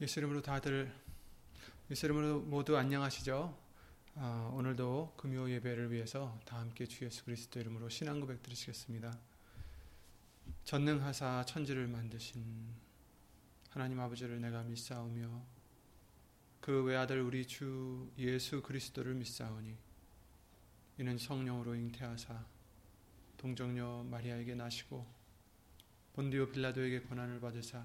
[0.00, 0.94] 예수 이름으로 다들
[1.90, 3.58] 예수 이름으로 모두 안녕하시죠?
[4.14, 9.18] 아, 오늘도 금요 예배를 위해서 다 함께 주 예수 그리스도 이름으로 신앙 고백 드리시겠습니다.
[10.62, 12.44] 전능하사 천지를 만드신
[13.70, 15.42] 하나님 아버지를 내가 믿사오며
[16.60, 19.76] 그 외아들 우리 주 예수 그리스도를 믿사오니
[20.98, 22.46] 이는 성령으로 잉태하사
[23.36, 25.04] 동정녀 마리아에게 나시고
[26.12, 27.84] 본디오 빌라도에게 고난을 받으사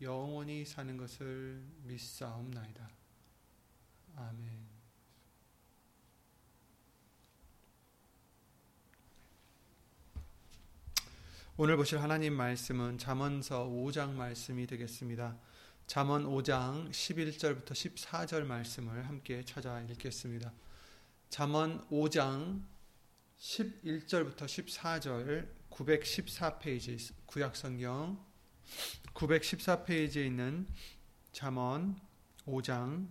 [0.00, 2.88] 영원히 사는 것을 믿사옵나이다.
[4.16, 4.68] 아멘.
[11.56, 15.36] 오늘 보실 하나님 말씀은 잠언서 5장 말씀이 되겠습니다.
[15.88, 20.52] 잠언 5장 11절부터 14절 말씀을 함께 찾아 읽겠습니다.
[21.28, 22.62] 잠언 5장
[23.38, 28.27] 11절부터 14절 914페이지 구약성경
[29.14, 30.66] 914페이지에 있는
[31.32, 32.00] 잠언
[32.46, 33.08] 5장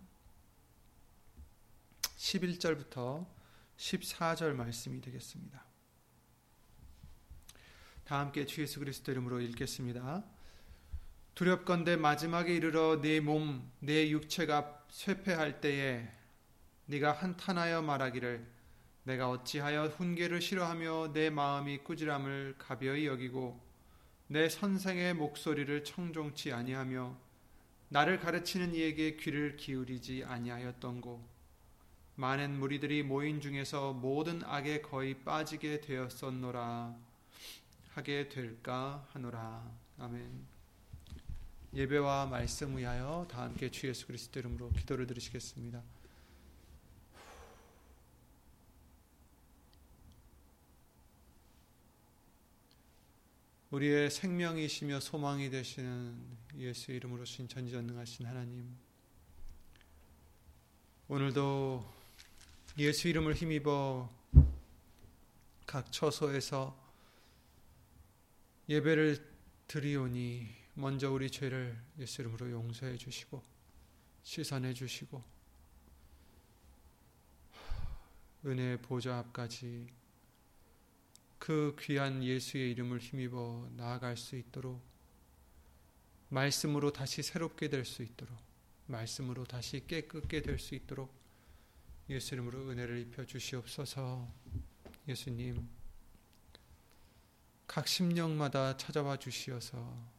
[2.18, 3.26] 11절부터
[3.78, 5.64] 14절 말씀이 되겠습니다.
[8.04, 10.24] 다 함께 주 예수 그리스도 이름으로 읽겠습니다.
[11.36, 16.10] 두렵건대 마지막에 이르러 네 몸, 네 육체가 쇠폐할 때에
[16.86, 18.58] 네가 한탄하여 말하기를
[19.04, 23.67] 내가 어찌하여 훈계를 싫어하며 내 마음이 꾸지람을 가벼이 여기고
[24.30, 27.16] 내 선생의 목소리를 청종치 아니하며
[27.90, 31.38] 나를 가르치는 이에게 귀를 기울이지 아니하였던고.
[32.16, 36.94] 많은 무리들이 모인 중에서 모든 악에 거의 빠지게 되었었노라.
[37.94, 39.64] 하게 될까 하노라.
[40.00, 40.46] 아멘.
[41.74, 45.82] 예배와 말씀 위하여 다 함께 주 예수 그리스도 이름으로 기도를 드리시겠습니다.
[53.78, 56.16] 우리의 생명이시며 소망이 되시는
[56.58, 58.76] 예수 이름으로 신 전지전능하신 하나님
[61.08, 61.86] 오늘도
[62.80, 64.10] 예수 이름을 힘입어
[65.68, 66.76] 각 처소에서
[68.68, 69.24] 예배를
[69.68, 73.44] 드리오니 먼저 우리 죄를 예수 이름으로 용서해 주시고
[74.24, 75.24] 시선해 주시고
[78.44, 79.86] 은혜의 보좌 앞까지
[81.40, 84.82] 그 귀한 예수의 이름을 힘입어 나아갈 수 있도록
[86.30, 88.38] 말씀으로 다시 새롭게 될 수 있도록
[88.88, 91.14] 말씀으로 다시 깨끗게 될 수 있도록
[92.10, 94.28] 예수 이름으로 은혜를 입혀 주시옵소서.
[95.08, 95.68] 예수님
[97.68, 100.18] 각 심령마다 찾아와 주시어서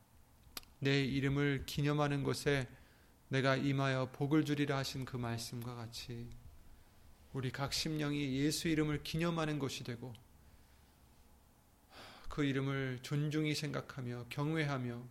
[0.81, 2.69] 내 이름을 기념하는 곳에
[3.29, 6.31] 내가 임하여 복을 주리라 하신 그 말씀과 같이
[7.33, 10.15] 우리 각 심령이 예수 이름을 기념하는 곳이 되고
[12.39, 15.03] 그 이름을 존중히 생각하며 경외하며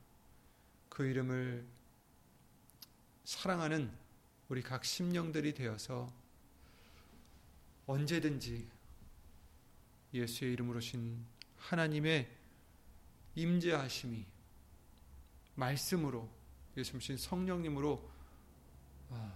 [0.88, 1.68] 그 이름을
[3.26, 3.92] 사랑하는
[4.48, 6.10] 우리 각 심령들이 되어서
[7.86, 8.66] 언제든지
[10.14, 11.26] 예수의 이름으로 신
[11.58, 12.34] 하나님의
[13.36, 14.26] 임재하심이
[15.56, 16.30] 말씀으로
[16.78, 18.10] 예수님 성령님으로
[19.10, 19.34] 아,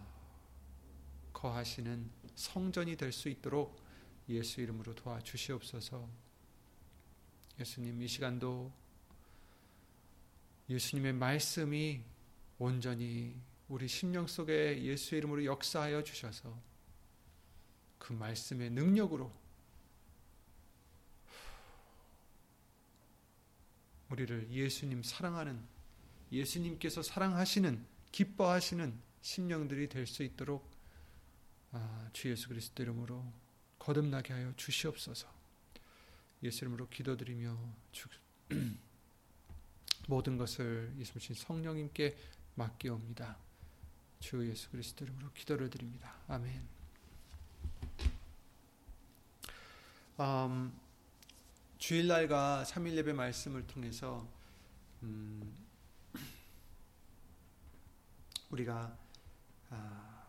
[1.33, 3.83] 거하시는 성전이 될 수 있도록
[4.29, 6.30] 예수 이름으로 도와주시옵소서.
[7.61, 8.71] 예수님 이 시간도
[10.67, 12.01] 예수님의 말씀이
[12.57, 13.35] 온전히
[13.69, 16.59] 우리 심령 속에 예수의 이름으로 역사하여 주셔서
[17.99, 19.31] 그 말씀의 능력으로
[24.09, 25.63] 우리를 예수님 사랑하는
[26.31, 30.67] 예수님께서 사랑하시는 기뻐하시는 심령들이 될 수 있도록
[31.73, 33.23] 아, 주 예수 그리스도 이름으로
[33.77, 35.40] 거듭나게 하여 주시옵소서.
[36.43, 37.57] 예수 이름으로 기도드리며
[40.07, 42.17] 모든 것을 예수님 성령님께
[42.55, 43.37] 맡기옵니다.
[44.19, 46.15] 주 예수 그리스도 이름으로 기도를 드립니다.
[46.27, 46.67] 아멘.
[50.19, 50.79] 음,
[51.77, 54.27] 주일날과 3일 예배 말씀을 통해서
[55.01, 55.55] 음,
[58.51, 58.97] 우리가
[59.69, 60.25] 아,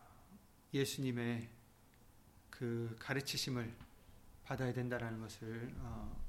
[0.72, 1.48] 예수님의
[2.48, 3.91] 그 가르치심을
[4.44, 6.24] 받아야 된다라는 것을 어,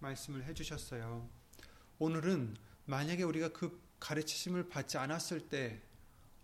[0.00, 1.28] 말씀을 해주셨어요.
[1.98, 2.56] 오늘은
[2.86, 5.80] 만약에 우리가 그 가르치심을 받지 않았을 때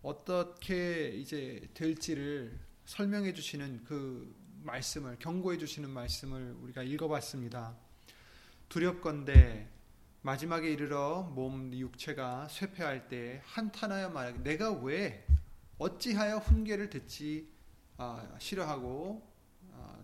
[0.02, 7.76] 어떻게 이제 될지를 설명해 주시는 그 말씀을 경고해 주시는 말씀을 우리가 읽어봤습니다.
[8.68, 9.68] 두렵건대
[10.22, 15.26] 마지막에 이르러 몸 육체가 쇠폐할 때 한탄하여 말하기 내가 왜
[15.78, 17.48] 어찌하여 훈계를 듣지
[17.96, 19.35] 아, 싫어하고 아,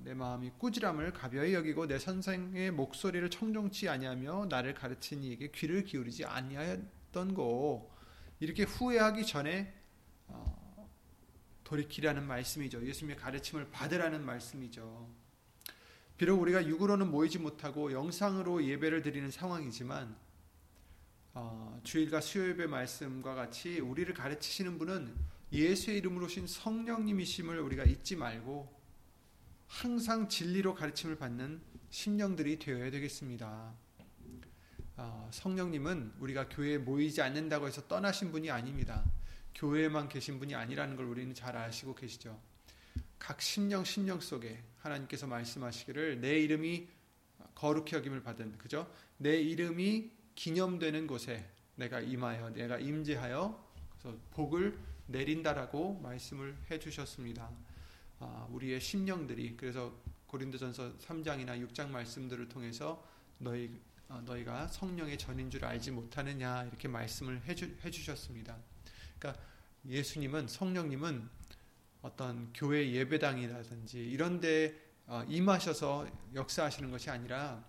[0.04, 6.25] 내 마음이 꾸지람을 가벼이 여기고 내 선생의 목소리를 청종치 아니하며 나를 가르친 이에게 귀를 기울이지
[6.25, 7.88] 아니하였던 거
[8.40, 9.72] 이렇게 후회하기 전에
[10.26, 10.90] 어,
[11.64, 12.84] 돌이키라는 말씀이죠.
[12.84, 15.08] 예수님의 가르침을 받으라는 말씀이죠.
[16.16, 20.16] 비록 우리가 육으로는 모이지 못하고 영상으로 예배를 드리는 상황이지만
[21.34, 25.14] 어, 주일과 수요일의 말씀과 같이 우리를 가르치시는 분은
[25.52, 28.81] 예수의 이름으로 오신 성령님이심을 우리가 잊지 말고
[29.73, 33.73] 항상 진리로 가르침을 받는 심령들이 되어야 되겠습니다.
[34.99, 39.03] 어, 성령님은 우리가 교회에 모이지 않는다고 해서 떠나신 분이 아닙니다.
[39.55, 42.39] 교회에만 계신 분이 아니라는 걸 우리는 잘 아시고 계시죠.
[43.19, 46.89] 각 심령 심령 속에 하나님께서 말씀하시기를 내 이름이
[47.55, 48.93] 거룩히 여김을 받은 그죠?
[49.17, 57.51] 내 이름이 기념되는 곳에 내가 임하여 내가 임재하여 그래서 복을 내린다라고 말씀을 해 주셨습니다.
[58.23, 59.93] 아, 우리의 심령들이 그래서
[60.29, 63.05] 고린도전서 3장이나 6장 말씀들을 통해서
[63.39, 68.57] 너희 어, 너희가 성령의 전인 줄 알지 못하느냐 이렇게 말씀을 해, 주, 해 주셨습니다.
[69.19, 69.43] 그러니까
[69.87, 71.29] 예수님은 성령님은
[72.03, 77.65] 어떤 교회 예배당이라든지 이런 데 어, 임하셔서 역사하시는 것이 아니라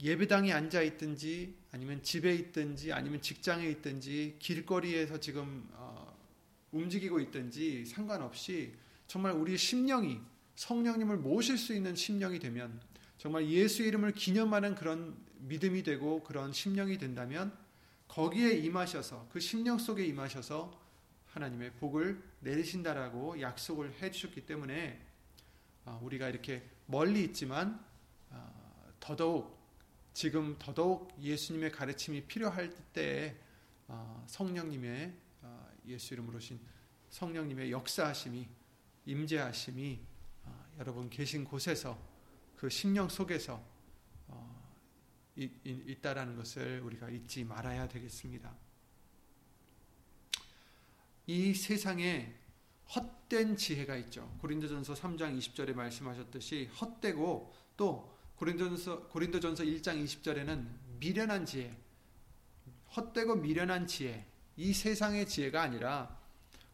[0.00, 6.15] 예배당에 앉아 있든지 아니면 집에 있든지 아니면 직장에 있든지 길거리에서 지금 어,
[6.72, 8.74] 움직이고 있든지 상관없이
[9.06, 10.20] 정말 우리 심령이
[10.56, 12.80] 성령님을 모실 수 있는 심령이 되면
[13.18, 17.56] 정말 예수 이름을 기념하는 그런 믿음이 되고 그런 심령이 된다면
[18.08, 20.86] 거기에 임하셔서 그 심령 속에 임하셔서
[21.28, 24.98] 하나님의 복을 내리신다라고 약속을 해 주셨기 때문에
[25.84, 27.78] 어, 우리가 이렇게 멀리 있지만
[28.30, 29.56] 어, 더더욱
[30.14, 33.36] 지금 더더욱 예수님의 가르침이 필요할 때
[33.86, 35.12] 어, 성령님의
[35.86, 36.60] 예수 이름으로 신
[37.10, 38.48] 성령님의 역사하심이
[39.06, 40.00] 임재하심이
[40.78, 41.98] 여러분 계신 곳에서
[42.56, 43.62] 그 심령 속에서
[45.36, 48.54] 있다라는 것을 우리가 잊지 말아야 되겠습니다.
[51.26, 52.34] 이 세상에
[52.94, 54.28] 헛된 지혜가 있죠.
[54.40, 60.66] 고린도전서 3장 20절에 말씀하셨듯이 헛되고 또 고린도전서 고린도전서 1장 20절에는
[61.00, 61.76] 미련한 지혜,
[62.96, 66.18] 헛되고 미련한 지혜, 이 세상의 지혜가 아니라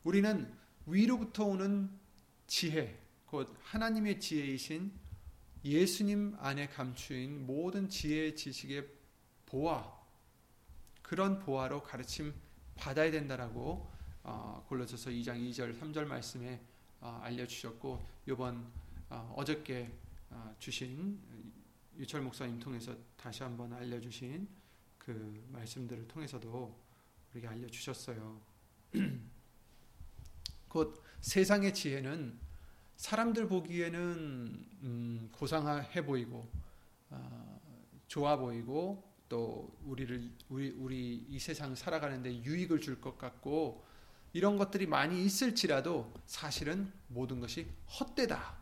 [0.05, 0.53] 우리는
[0.87, 1.91] 위로부터 오는
[2.47, 4.93] 지혜, 곧 하나님의 지혜이신
[5.65, 8.89] 예수님 안에 감추인 모든 지혜 지식의
[9.47, 10.01] 보화,
[11.03, 12.33] 그런 보화로 가르침
[12.77, 13.91] 받아야 된다라고
[14.25, 16.61] 어, 골로새서 2장 2절 3절 말씀에
[17.01, 18.65] 어, 알려주셨고 이번
[19.11, 19.93] 어, 어저께
[20.31, 21.21] 어, 주신
[21.99, 24.49] 유철 목사님 통해서 다시 한번 알려주신
[24.99, 26.92] 그 말씀들을 통해서도
[27.33, 28.41] 우리에게 알려주셨어요.
[30.69, 32.39] 곧 세상의 지혜는
[32.97, 36.49] 사람들 보기에는 음, 고상해 보이고
[37.11, 37.61] 어,
[38.07, 43.85] 좋아 보이고 또 우리를 우리 우리 이 세상 살아가는데 유익을 줄 것 같고
[44.35, 47.67] 이런 것들이 많이 있을지라도 사실은 모든 것이
[47.99, 48.57] 헛되다.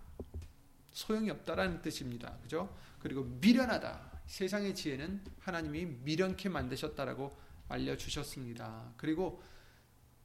[0.90, 2.36] 소용이 없다라는 뜻입니다.
[2.42, 2.76] 그죠?
[2.98, 4.10] 그리고 미련하다.
[4.26, 7.36] 세상의 지혜는 하나님이 미련케 만드셨다라고
[7.70, 8.92] 알려 주셨습니다.
[8.96, 9.42] 그리고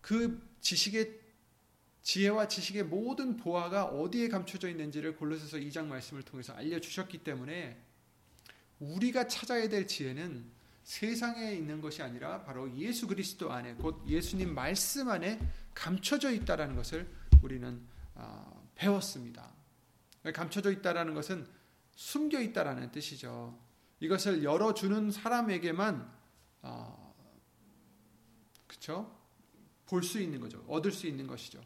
[0.02, 1.22] 그 지식의
[2.02, 7.82] 지혜와 지식의 모든 보화가 어디에 감춰져 있는지를 골로새서 2장 말씀을 통해서 알려 주셨기 때문에
[8.80, 10.46] 우리가 찾아야 될 지혜는
[10.84, 15.40] 세상에 있는 것이 아니라 바로 예수 그리스도 안에 곧 예수님 말씀 안에
[15.74, 17.10] 감춰져 있다라는 것을
[17.42, 17.82] 우리는
[18.14, 19.52] 어, 배웠습니다.
[20.34, 21.48] 감춰져 있다라는 것은
[21.96, 23.58] 숨겨 있다라는 뜻이죠.
[24.00, 26.14] 이것을 열어주는 사람에게만
[28.76, 29.20] 어, 그쵸?
[29.86, 30.64] 볼수 있는 거죠.
[30.68, 31.64] 얻을 수 있는 것이죠.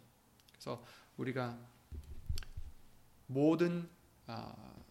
[0.51, 0.83] 그래서
[1.17, 1.57] 우리가
[3.27, 3.89] 모든
[4.27, 4.85] 어,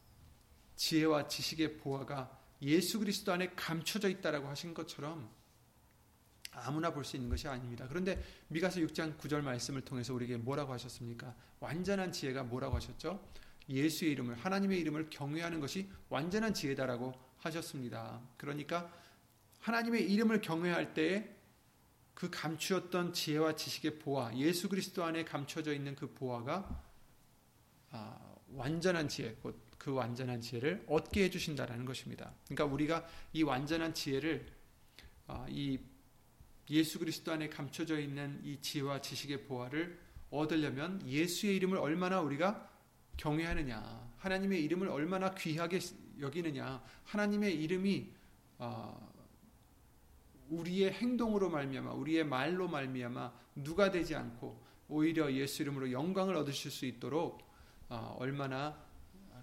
[0.76, 5.30] 지혜와 지식의 보화가 예수 그리스도 안에 감춰져 있다라고 하신 것처럼
[6.52, 7.86] 아무나 볼 수 있는 것이 아닙니다.
[7.88, 11.34] 그런데 미가서 6장 9절 말씀을 통해서 우리에게 뭐라고 하셨습니까?
[11.60, 13.22] 완전한 지혜가 뭐라고 하셨죠?
[13.68, 18.20] 예수의 이름을 하나님의 이름을 경외하는 것이 완전한 지혜다라고 하셨습니다.
[18.36, 18.90] 그러니까
[19.60, 21.37] 하나님의 이름을 경외할 때
[22.18, 26.82] 그 감추었던 지혜와 지식의 보화, 예수 그리스도 안에 감춰져 있는 그 보화가
[27.90, 32.34] 아, 완전한 지혜, 곧 그 완전한 지혜를 얻게 해주신다라는 것입니다.
[32.44, 34.46] 그러니까 우리가 이 완전한 지혜를
[35.28, 35.78] 아, 이
[36.68, 39.98] 예수 그리스도 안에 감춰져 있는 이 지혜와 지식의 보화를
[40.30, 42.68] 얻으려면 예수의 이름을 얼마나 우리가
[43.16, 45.80] 경외하느냐, 하나님의 이름을 얼마나 귀하게
[46.20, 48.12] 여기느냐, 하나님의 이름이
[48.58, 49.17] 어,
[50.48, 56.86] 우리의 행동으로 말미암아, 우리의 말로 말미암아 누가 되지 않고 오히려 예수 이름으로 영광을 얻으실 수
[56.86, 57.46] 있도록
[57.88, 58.78] 어, 얼마나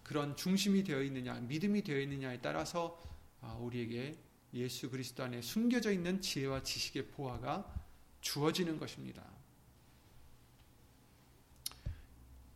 [0.04, 3.02] 그런 중심이 되어 있느냐, 믿음이 되어 있느냐에 따라서
[3.42, 4.18] 어, 우리에게
[4.54, 7.74] 예수 그리스도 안에 숨겨져 있는 지혜와 지식의 보화가
[8.22, 9.24] 주어지는 것입니다.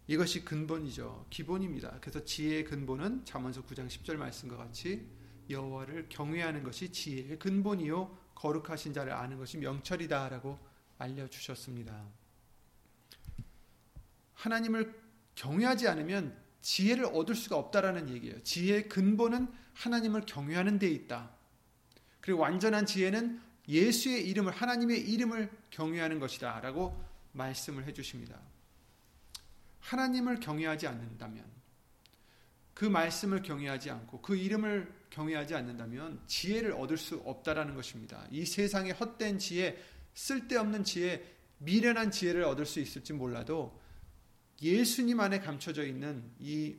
[0.08, 1.28] 이것이 근본이죠.
[1.30, 2.00] 기본입니다.
[2.02, 5.06] 그래서 지혜의 근본은 잠언서 9장 10절 말씀과 같이
[5.50, 10.58] 여호와를 경외하는 것이 지혜의 근본이요 거룩하신 자를 아는 것이 명철이다라고
[10.98, 12.06] 알려 주셨습니다.
[14.34, 14.98] 하나님을
[15.36, 18.42] 경외하지 않으면 지혜를 얻을 수가 없다라는 얘기예요.
[18.44, 21.32] 지혜의 근본은 하나님을 경외하는 데 있다.
[22.22, 26.98] 그리고 완전한 지혜는 예수의 이름을 하나님의 이름을 경외하는 것이다라고
[27.34, 28.40] 말씀을 해 주십니다.
[29.82, 31.46] 하나님을 경외하지 않는다면
[32.74, 38.28] 그 말씀을 경외하지 않고 그 이름을 경외하지 않는다면 지혜를 얻을 수 없다라는 것입니다.
[38.32, 39.78] 이 세상의 헛된 지혜,
[40.14, 41.24] 쓸데없는 지혜,
[41.60, 43.80] 미련한 지혜를 얻을 수 있을지 몰라도
[44.62, 46.76] 예수님 안에 감춰져 있는 이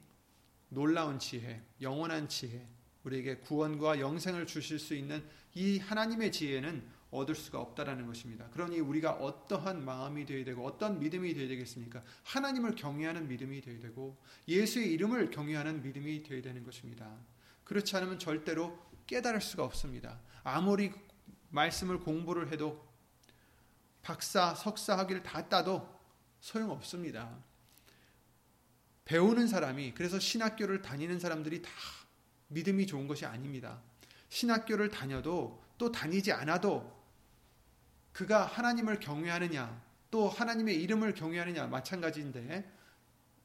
[0.68, 2.66] 놀라운 지혜, 영원한 지혜,
[3.04, 8.49] 우리에게 구원과 영생을 주실 수 있는 이 하나님의 지혜는 얻을 수가 없다라는 것입니다.
[8.50, 12.02] 그러니 우리가 어떠한 마음이 되어야 되고 어떤 믿음이 되어야 되겠습니까?
[12.22, 17.18] 하나님을 경외하는 믿음이 되어야 되고 예수의 이름을 경외하는 믿음이 되어야 되는 것입니다.
[17.70, 20.18] 그렇지 않으면 절대로 깨달을 수가 없습니다.
[20.42, 20.92] 아무리
[21.50, 22.84] 말씀을 공부를 해도
[24.02, 25.88] 박사, 석사 학위를 다 따도
[26.40, 27.30] 소용없습니다.
[29.04, 31.70] 배우는 사람이 그래서 신학교를 다니는 사람들이 다
[32.48, 33.80] 믿음이 좋은 것이 아닙니다.
[34.30, 37.00] 신학교를 다녀도 또 다니지 않아도
[38.10, 42.68] 그가 하나님을 경외하느냐, 또 하나님의 이름을 경외하느냐 마찬가지인데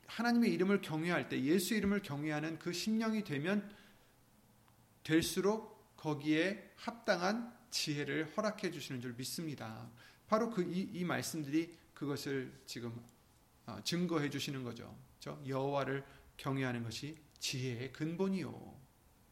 [0.07, 3.84] 하나님의 이름을 경외할 때 예수 이름을 경외하는 그 심령이 되면
[5.05, 9.89] 될수록 거기에 합당한 지혜를 허락해 주시는 줄 믿습니다.
[10.27, 12.99] 바로 그 이 이 말씀들이 그것을 지금
[13.65, 14.97] 어, 증거해 주시는 거죠.
[15.19, 15.41] 그렇죠?
[15.47, 16.03] 여호와를
[16.37, 18.79] 경외하는 것이 지혜의 근본이요.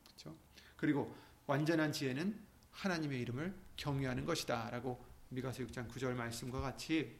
[0.05, 0.37] 그렇죠?
[0.77, 1.15] 그리고
[1.47, 2.39] 완전한 지혜는
[2.71, 7.19] 하나님의 이름을 경외하는 것이다라고 미가서 6장 9절 말씀과 같이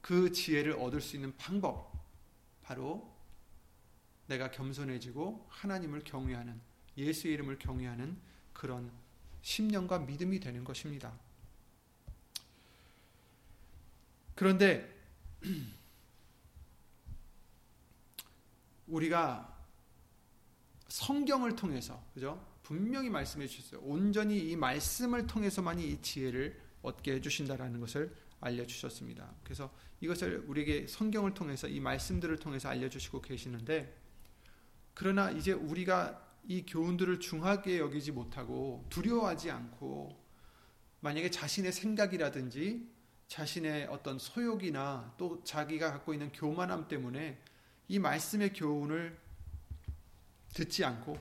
[0.00, 1.92] 그 지혜를 얻을 수 있는 방법
[2.62, 3.09] 바로
[4.30, 6.60] 내가 겸손해지고 하나님을 경외하는
[6.96, 8.16] 예수의 이름을 경외하는
[8.52, 8.92] 그런
[9.42, 11.18] 심령과 믿음이 되는 것입니다.
[14.36, 14.88] 그런데
[18.86, 19.58] 우리가
[20.86, 22.46] 성경을 통해서 그죠?
[22.62, 23.80] 분명히 말씀해 주셨어요.
[23.82, 29.34] 온전히 이 말씀을 통해서만이 이 지혜를 얻게 해 주신다라는 것을 알려 주셨습니다.
[29.42, 33.99] 그래서 이것을 우리에게 성경을 통해서 이 말씀들을 통해서 알려 주시고 계시는데
[35.00, 40.14] 그러나 이제 우리가 이 교훈들을 중하게 여기지 못하고 두려워하지 않고
[41.00, 42.86] 만약에 자신의 생각이라든지
[43.26, 47.40] 자신의 어떤 소욕이나 또 자기가 갖고 있는 교만함 때문에
[47.88, 49.18] 이 말씀의 교훈을
[50.52, 51.18] 듣지 않고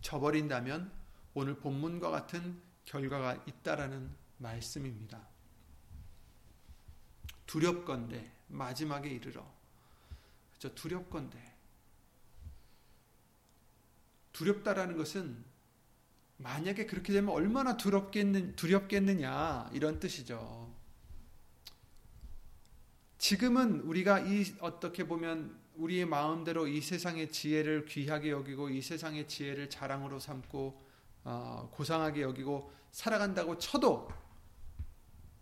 [0.00, 0.90] 저버린다면
[1.34, 5.20] 오늘 본문과 같은 결과가 있다라는 말씀입니다.
[7.44, 9.46] 두렵건대 마지막에 이르러
[10.56, 10.74] 그렇죠?
[10.74, 11.57] 두렵건대
[14.38, 15.44] 두렵다라는 것은
[16.36, 20.72] 만약에 그렇게 되면 얼마나 두렵겠느, 두렵겠느냐 이런 뜻이죠.
[23.18, 29.70] 지금은 우리가 이 어떻게 보면 우리의 마음대로 이 세상의 지혜를 귀하게 여기고 이 세상의 지혜를
[29.70, 30.86] 자랑으로 삼고
[31.24, 34.08] 어, 고상하게 여기고 살아간다고 쳐도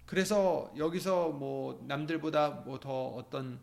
[0.06, 3.60] 그래서 여기서 뭐 남들보다 뭐 더 어떤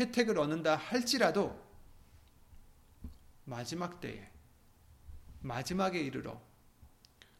[0.00, 1.64] 혜택을 얻는다 할지라도
[3.44, 4.37] 마지막 때에
[5.40, 6.40] 마지막에 이르러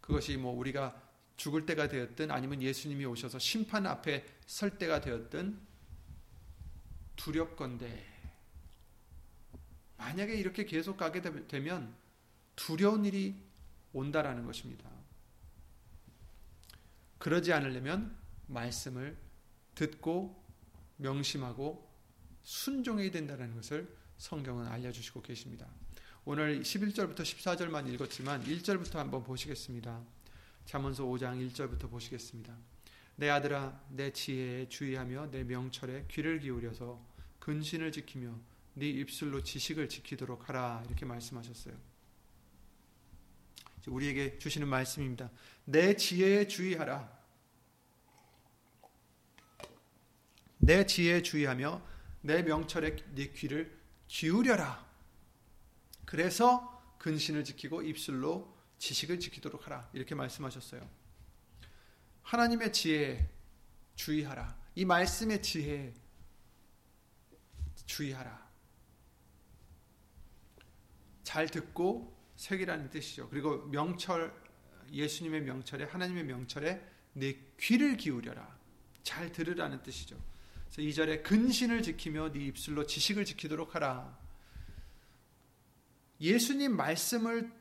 [0.01, 1.01] 그것이 뭐 우리가
[1.37, 5.59] 죽을 때가 되었든 아니면 예수님이 오셔서 심판 앞에 설 때가 되었든
[7.17, 8.05] 두렵건대
[9.97, 11.95] 만약에 이렇게 계속 가게 되면
[12.57, 13.37] 두려운 일이
[13.93, 14.89] 온다라는 것입니다.
[17.19, 19.17] 그러지 않으려면 말씀을
[19.75, 20.43] 듣고
[20.97, 21.89] 명심하고
[22.43, 25.69] 순종해야 된다는 것을 성경은 알려주시고 계십니다.
[26.31, 29.99] 오늘 11절부터 14절만 읽었지만 1절부터 한번 보시겠습니다.
[30.67, 32.55] 잠언서 5장 1절부터 보시겠습니다.
[33.17, 37.03] 내 아들아 내 지혜에 주의하며 내 명철에 귀를 기울여서
[37.39, 38.39] 근신을 지키며
[38.75, 41.75] 네 입술로 지식을 지키도록 하라 이렇게 말씀하셨어요.
[43.87, 45.31] 우리에게 주시는 말씀입니다.
[45.65, 47.11] 내 지혜에 주의하라.
[50.59, 51.81] 내 지혜에 주의하며
[52.21, 54.88] 내 명철에 네 귀를 기울여라.
[56.09, 59.91] 그래서 근신을 지키고 입술로 지식을 지키도록 하라.
[59.93, 60.89] 이렇게 말씀하셨어요.
[62.23, 63.29] 하나님의 지혜에
[63.95, 64.59] 주의하라.
[64.75, 65.93] 이 말씀의 지혜에
[67.85, 68.49] 주의하라.
[71.25, 73.29] 잘 듣고 새기라는 뜻이죠.
[73.29, 74.33] 그리고 명철
[74.91, 78.59] 예수님의 명철에 하나님의 명철에 내 귀를 기울여라.
[79.03, 80.19] 잘 들으라는 뜻이죠.
[80.71, 84.18] 그래서 2절에 근신을 지키며 네 입술로 지식을 지키도록 하라.
[86.21, 87.53] 예수님 말씀을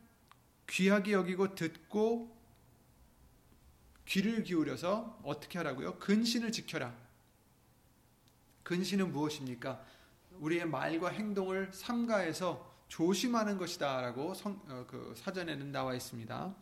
[0.69, 2.35] 귀하게 여기고 듣고
[4.05, 5.99] 귀를 기울여서 어떻게 하라고요?
[5.99, 6.95] 근신을 지켜라.
[8.63, 9.83] 근신은 무엇입니까?
[10.39, 16.55] 우리의 말과 행동을 삼가해서 조심하는 것이다 라고 성, 어, 그 사전에는 나와 있습니다.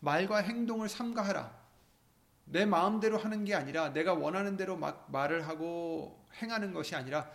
[0.00, 1.58] 말과 행동을 삼가하라.
[2.46, 7.30] 내 마음대로 하는 게 아니라 내가 원하는 대로 막 말을 하고 행하는 것이 아니라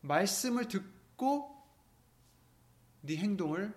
[0.00, 1.55] 말씀을 듣고
[3.06, 3.74] 네 행동을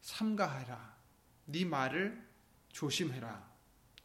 [0.00, 0.96] 삼가하라.
[1.46, 2.26] 네 말을
[2.72, 3.50] 조심해라.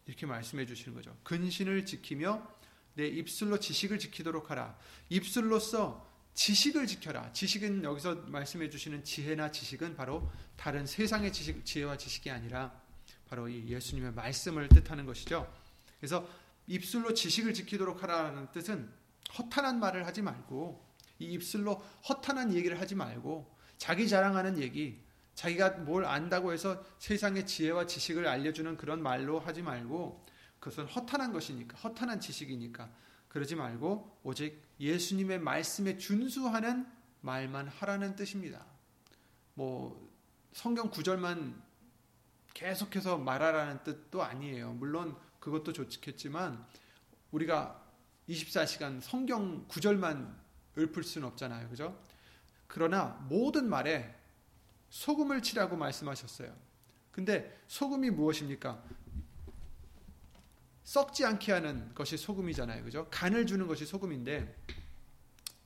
[0.06, 1.16] 이렇게 말씀해 주시는 거죠.
[1.24, 2.56] 근신을 지키며
[2.96, 4.78] 내 입술로 지식을 지키도록 하라.
[5.10, 7.32] 입술로서 지식을 지켜라.
[7.32, 12.80] 지식은 여기서 말씀해 주시는 지혜나 지식은 바로 다른 세상의 지식, 지혜와 지식이 아니라
[13.28, 15.52] 바로 이 예수님의 말씀을 뜻하는 것이죠.
[16.00, 16.28] 그래서
[16.68, 18.92] 입술로 지식을 지키도록 하라는 뜻은
[19.38, 20.86] 허탄한 말을 하지 말고
[21.20, 21.76] 이 입술로
[22.10, 25.04] 허탄한 얘기를 하지 말고 자기 자랑하는 얘기,
[25.36, 30.26] 자기가 뭘 안다고 해서 세상의 지혜와 지식을 알려주는 그런 말로 하지 말고
[30.60, 32.90] 그것은 허탄한 것이니까 허탄한 지식이니까
[33.28, 36.88] 그러지 말고 오직 예수님의 말씀에 준수하는
[37.22, 38.66] 말만 하라는 뜻입니다.
[39.54, 40.10] 뭐
[40.54, 41.62] 성경 구절만
[42.54, 44.72] 계속해서 말하라는 뜻도 아니에요.
[44.74, 46.66] 물론 그것도 좋겠지만
[47.32, 47.84] 우리가
[48.30, 50.36] 24시간 성경 구절만
[50.78, 51.70] 읊을 수는 없잖아요.
[51.70, 52.00] 그죠?
[52.68, 54.14] 그러나 모든 말에
[54.90, 56.54] 소금을 치라고 말씀하셨어요.
[57.12, 58.84] 근데 소금이 무엇입니까?
[60.84, 62.84] 썩지 않게 하는 것이 소금이잖아요.
[62.84, 63.08] 그죠?
[63.10, 64.56] 간을 주는 것이 소금인데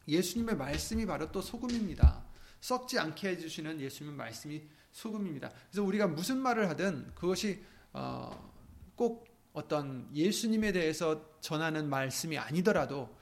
[0.08, 2.24] 예수님의 말씀이 바로 또 소금입니다.
[2.62, 5.52] 썩지 않게 해주시는 예수님의 말씀이 소금입니다.
[5.70, 8.52] 그래서 우리가 무슨 말을 하든 그것이 어,
[8.96, 13.18] 꼭 어떤 예수님에 대해서 전하는 말씀이 아니더라도 어,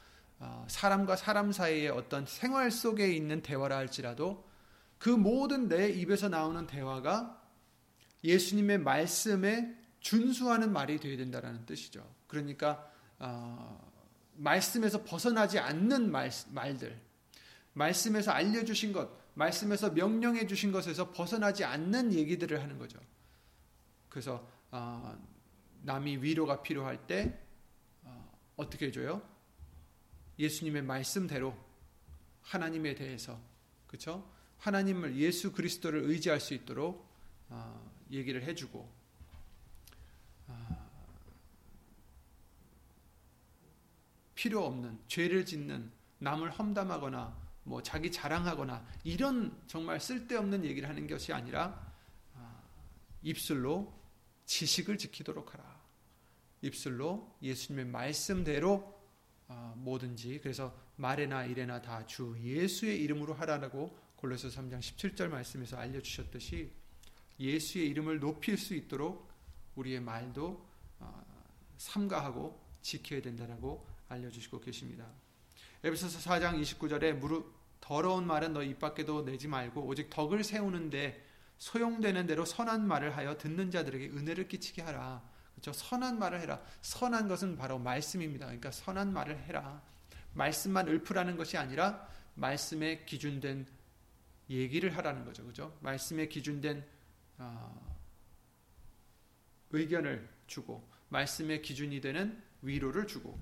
[0.68, 4.48] 사람과 사람 사이의 어떤 생활 속에 있는 대화라 할지라도
[4.98, 7.42] 그 모든 내 입에서 나오는 대화가
[8.24, 12.08] 예수님의 말씀에 준수하는 말이 되어야 된다는 뜻이죠.
[12.28, 13.92] 그러니까 어,
[14.36, 17.00] 말씀에서 벗어나지 않는 말, 말들,
[17.74, 23.00] 말씀에서 알려주신 것, 말씀에서 명령해 주신 것에서 벗어나지 않는 얘기들을 하는 거죠.
[24.10, 25.18] 그래서 어,
[25.84, 27.40] 남이 위로가 필요할 때
[28.04, 29.22] 어, 떻게 해줘요?
[30.40, 31.58] 예수님의 말씀대로
[32.42, 33.40] 하나님에 대해서
[33.88, 34.30] 그렇죠?
[34.60, 37.08] 하나님을 예수 그리스도를 의지할 수 있도록
[37.50, 38.90] 어, 얘기를 해주고
[40.48, 40.92] 어,
[44.36, 51.34] 필요 없는 죄를 짓는 남을 험담하거나 뭐 자기 자랑하거나 이런 정말 쓸데없는 얘기를 하는 것이
[51.34, 51.94] 아니라
[52.34, 52.64] 어,
[53.22, 53.94] 입술로
[54.46, 55.78] 지식을 지키도록 하라.
[56.62, 58.97] 입술로 예수님의 말씀대로
[59.76, 66.72] 뭐든지 그래서 말에나 일에나 다 주 예수의 이름으로 하라라고 골로새 3장 17절 말씀에서 알려 주셨듯이
[67.40, 69.30] 예수의 이름을 높일 수 있도록
[69.76, 70.66] 우리의 말도
[71.00, 71.24] 어,
[71.78, 75.06] 삼가하고 지켜야 된다라고 알려 주시고 계십니다.
[75.84, 77.46] 에베소서 4장 29절에 무릇
[77.80, 81.24] 더러운 말은 너 입 밖에도 내지 말고 오직 덕을 세우는데
[81.60, 85.24] 소용되는 대로 선한 말을 하여 듣는 자들에게 은혜를 끼치게 하라.
[85.58, 85.74] 그렇죠?
[85.74, 86.62] 선한 말을 해라.
[86.82, 88.46] 선한 것은 바로 말씀입니다.
[88.46, 89.82] 그러니까 선한 말을 해라.
[90.34, 93.66] 말씀만 읊으라는 것이 아니라 말씀에 기준된
[94.50, 95.44] 얘기를 하라는 거죠.
[95.46, 95.76] 그죠?
[95.82, 96.86] 말씀에 기준된
[97.40, 97.98] 어,
[99.72, 103.40] 의견을 주고 말씀의 기준이 되는 위로를 주고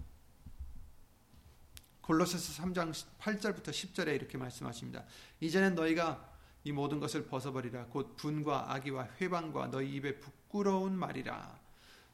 [2.01, 5.03] 골로새서 3장 8절부터 10절에 이렇게 말씀하십니다.
[5.41, 11.64] 이제는 너희가 이 모든 것을 벗어버리라 곧 분과 악의와 회방과 너희 입에 부끄러운 말이라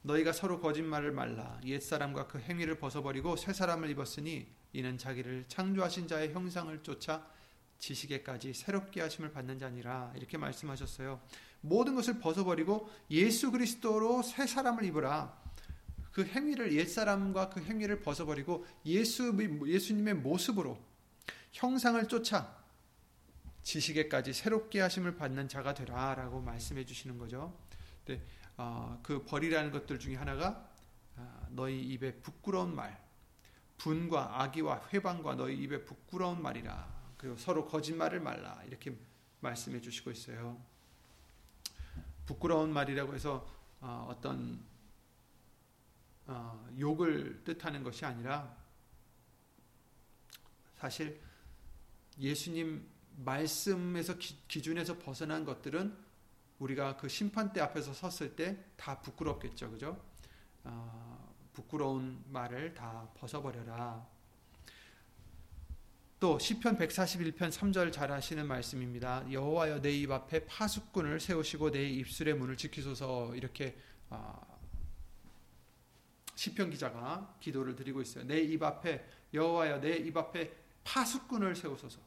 [0.04, 6.34] 너희가 서로 거짓말을 말라 옛사람과 그 행위를 벗어버리고 새 사람을 입었으니 이는 자기를 창조하신 자의
[6.34, 7.28] 형상을 쫓아
[7.78, 11.20] 지식에까지 새롭게 하심을 받는 자니라 이렇게 말씀하셨어요.
[11.62, 15.40] 모든 것을 벗어버리고 예수 그리스도로 새 사람을 입으라.
[16.12, 19.36] 그 행위를 옛 사람과 그 행위를 벗어버리고 예수
[19.66, 20.78] 예수님의 모습으로
[21.52, 22.62] 형상을 쫓아
[23.64, 27.58] 지식에까지 새롭게 하심을 받는 자가 되라라고 말씀해 주시는 거죠.
[28.06, 28.22] 근데
[28.58, 30.70] 어, 그 벌이라는 것들 중에 하나가
[31.16, 33.02] 어, 너희 입에 부끄러운 말,
[33.78, 37.02] 분과 악의와 회방과 너희 입에 부끄러운 말이라.
[37.18, 38.96] 그리고 서로 거짓말을 말라 이렇게
[39.42, 40.60] 말씀해 주시고 있어요.
[42.26, 43.48] 부끄러운 말이라고 해서
[43.80, 44.64] 어, 어떤
[46.28, 48.56] 어, 욕을 뜻하는 것이 아니라
[50.76, 51.20] 사실
[52.20, 52.88] 예수님
[53.18, 55.96] 말씀에서 기, 준에서 벗어난 것들은
[56.62, 60.00] 우리가 그 심판대 앞에서 섰을 때 다 부끄럽겠죠, 그죠?
[60.63, 64.08] 어, 부끄러운 말을 다 벗어버려라.
[66.19, 69.24] 또 시편 141편 3절 잘 하시는 말씀입니다.
[69.32, 73.76] 여호와여 내 입 앞에 파수꾼을 세우시고 내 입술의 문을 지키소서 이렇게
[74.12, 74.39] 어,
[76.36, 78.24] 시편 기자가 기도를 드리고 있어요.
[78.26, 82.00] 내 입 앞에 여호와여 내 입 앞에 파수꾼을 세우소서.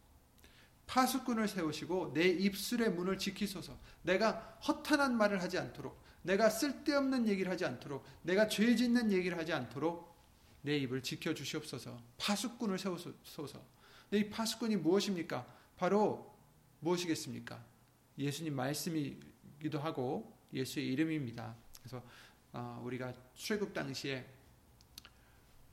[0.87, 3.79] 파수꾼을 세우시고 내 입술의 문을 지키소서.
[4.03, 9.53] 내가 허탄한 말을 하지 않도록, 내가 쓸데없는 얘기를 하지 않도록, 내가 죄 짓는 얘기를 하지
[9.53, 10.15] 않도록
[10.63, 12.01] 내 입을 지켜 주시옵소서.
[12.19, 13.63] 파수꾼을 세우소서.
[14.13, 15.47] 이 파수꾼이 무엇입니까?
[15.77, 16.35] 바로
[16.81, 17.63] 무엇이겠습니까?
[18.19, 21.55] 예수님 말씀이기도 하고 예수의 이름입니다.
[21.81, 22.03] 그래서
[22.53, 24.25] 어, 우리가 출애굽 당시에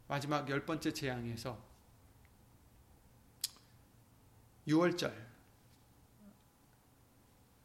[0.08, 1.71] 마지막 열 번째 재앙에서
[4.68, 5.14] 6월절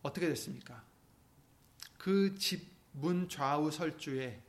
[0.03, 0.85] 어떻게 됐습니까?
[1.99, 4.43] 그 집 문 좌우 설주에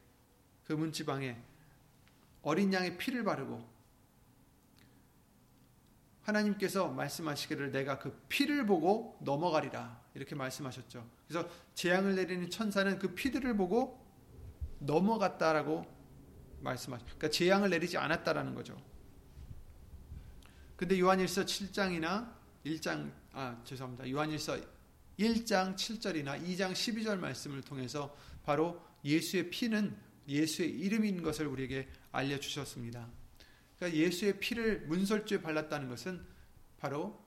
[0.64, 1.38] 그 문지방에
[2.42, 3.78] 어린 양의 피를 바르고
[6.22, 11.10] 하나님께서 말씀하시기를 내가 그 피를 보고 넘어가리라 이렇게 말씀하셨죠.
[11.28, 14.06] 그래서 재앙을 내리는 천사는 그 피들을 보고
[14.80, 15.86] 넘어갔다라고
[16.62, 17.06] 말씀하죠.
[17.06, 18.82] 그러니까 재앙을 내리지 않았다라는 거죠.
[20.76, 22.34] 근데 요한일서 7장이나
[22.68, 24.10] 1장 아 죄송합니다.
[24.10, 24.60] 요한일서
[25.18, 29.96] 1장 7절이나 2장 12절 말씀을 통해서 바로 예수의 피는
[30.28, 33.08] 예수의 이름인 것을 우리에게 알려 주셨습니다.
[33.78, 36.26] 그러니까 예수의 피를 문설주에 발랐다는 것은
[36.78, 37.24] 바로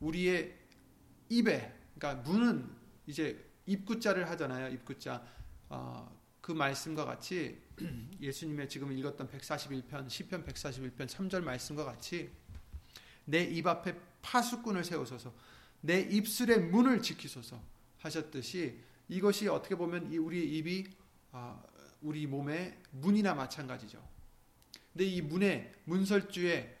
[0.00, 0.58] 우리의
[1.28, 2.68] 입에 그러니까 문은
[3.06, 4.72] 이제 입구자를 하잖아요.
[4.74, 5.24] 입구자.
[5.68, 7.58] 어, 그 말씀과 같이
[8.20, 12.30] 예수님의 지금 읽었던 141편 시편 141편 3절 말씀과 같이
[13.24, 15.34] 내 입 앞에 파수꾼을 세우소서
[15.80, 17.60] 내 입술의 문을 지키소서
[17.98, 20.86] 하셨듯이 이것이 어떻게 보면 우리 입이
[21.32, 21.60] 아,
[22.00, 24.02] 우리 몸의 문이나 마찬가지죠.
[24.92, 26.76] 근데 이 문에 문설주에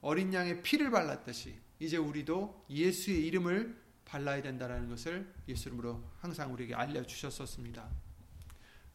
[0.00, 6.74] 어린 양의 피를 발랐듯이 이제 우리도 예수의 이름을 발라야 된다는 것을 예수 이름으로 항상 우리에게
[6.74, 7.88] 알려 주셨었습니다.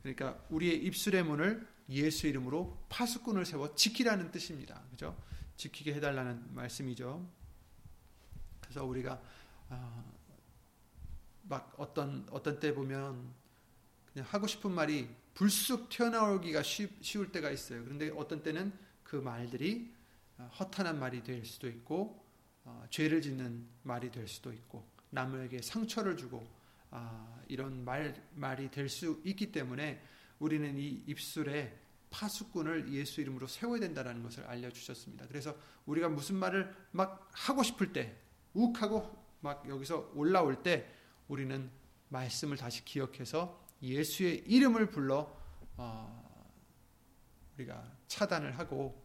[0.01, 4.84] 그러니까 우리의 입술의 문을 예수 이름으로 파수꾼을 세워 지키라는 뜻입니다.
[4.91, 5.17] 그죠?
[5.58, 7.27] 지키게 해달라는 말씀이죠.
[8.76, 9.22] 그래서 우리가
[9.70, 10.14] 어,
[11.44, 13.34] 막 어떤 어떤 때 보면
[14.12, 17.86] 그냥 하고 싶은 말이 불쑥 튀어나오기가 쉬, 울 때가 있어요.
[17.86, 19.94] 그런데 어떤 때는 그 말들이
[20.38, 22.22] 어, 허탄한 말이 될 수도 있고
[22.66, 26.46] 어, 죄를 짓는 말이 될 수도 있고 남에게 상처를 주고
[26.92, 30.02] 아, 이런 말, 말이 될 수 있기 때문에
[30.40, 35.28] 우리는 이 입술에 파수꾼을 예수 이름으로 세워야 된다는 것을 알려 주셨습니다.
[35.28, 38.25] 그래서 우리가 무슨 말을 막 하고 싶을 때,
[38.56, 40.89] 욱하고 막 여기서 올라올 때
[41.28, 41.70] 우리는
[42.10, 45.32] 말씀을 다시 기억해서 예수의 이름을 불러
[45.78, 46.50] 어,
[47.56, 49.04] 우리가 차단을 하고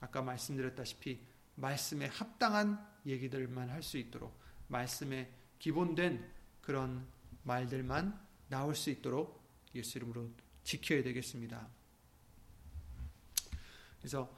[0.00, 1.20] 아까 말씀드렸다시피
[1.56, 7.06] 말씀에 합당한 얘기들만 할 수 있도록 말씀에 기본된 그런
[7.44, 9.42] 말들만 나올 수 있도록
[9.74, 10.30] 예수 이름으로
[10.64, 11.68] 지켜야 되겠습니다.
[13.98, 14.36] 그래서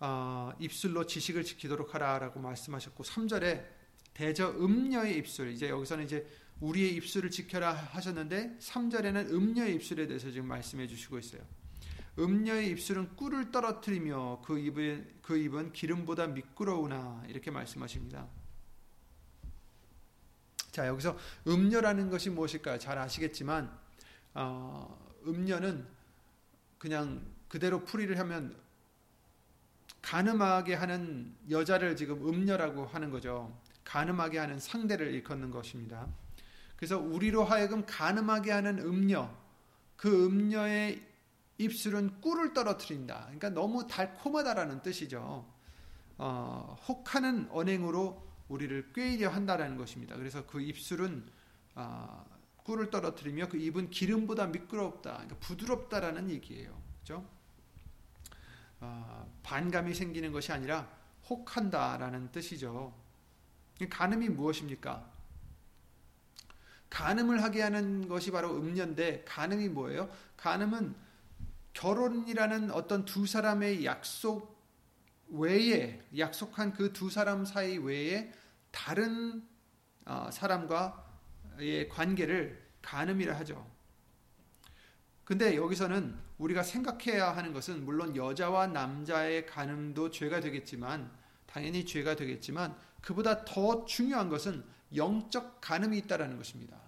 [0.00, 3.77] 어, 입술로 지식을 지키도록 하라라고 말씀하셨고 3절에
[4.18, 6.26] 대저 음녀의 입술 이제 여기서는 이제
[6.60, 11.40] 우리의 입술을 지켜라 하셨는데 3절에는 음녀의 입술에 대해서 지금 말씀해 주시고 있어요.
[12.18, 18.26] 음녀의 입술은 꿀을 떨어뜨리며 그 입은 그 입은 기름보다 미끄러우나 이렇게 말씀하십니다.
[20.72, 22.78] 자, 여기서 음녀라는 것이 무엇일까요?
[22.78, 23.70] 잘 아시겠지만,
[24.34, 25.86] 어, 음녀는
[26.78, 28.56] 그냥 그대로 풀이를 하면
[30.02, 33.56] 가늠하게 하는 여자를 지금 음녀라고 하는 거죠.
[33.88, 36.06] 가늠하게 하는 상대를 일컫는 것입니다.
[36.76, 39.34] 그래서 우리로 하여금 가늠하게 하는 음녀,
[39.96, 41.02] 그 음녀의
[41.56, 43.22] 입술은 꿀을 떨어뜨린다.
[43.22, 45.50] 그러니까 너무 달콤하다라는 뜻이죠.
[46.18, 50.16] 어, 혹하는 언행으로 우리를 꾀이려 한다라는 것입니다.
[50.16, 51.26] 그래서 그 입술은
[51.74, 52.24] 아,
[52.64, 56.78] 꿀을 떨어뜨리며 그 입은 기름보다 미끄럽다, 그러니까 부드럽다라는 얘기예요.
[57.00, 57.26] 그죠?
[58.80, 60.86] 아, 반감이 생기는 것이 아니라
[61.30, 62.92] 혹한다라는 뜻이죠.
[63.86, 65.08] 가늠이 무엇입니까?
[66.90, 70.10] 간음을 하게 하는 것이 바로 음녀인데 간음이 뭐예요?
[70.36, 70.94] 간음은
[71.74, 74.58] 결혼이라는 어떤 두 사람의 약속
[75.28, 78.32] 외에 약속한 그 두 사람 사이 외에
[78.70, 79.46] 다른
[80.06, 83.70] 어, 사람과의 관계를 간음이라 하죠.
[85.24, 91.10] 근데 여기서는 우리가 생각해야 하는 것은 물론 여자와 남자의 간음도 죄가 되겠지만
[91.46, 96.78] 당연히 죄가 되겠지만 그보다 더 중요한 것은 영적 간음이 있다라는 것입니다.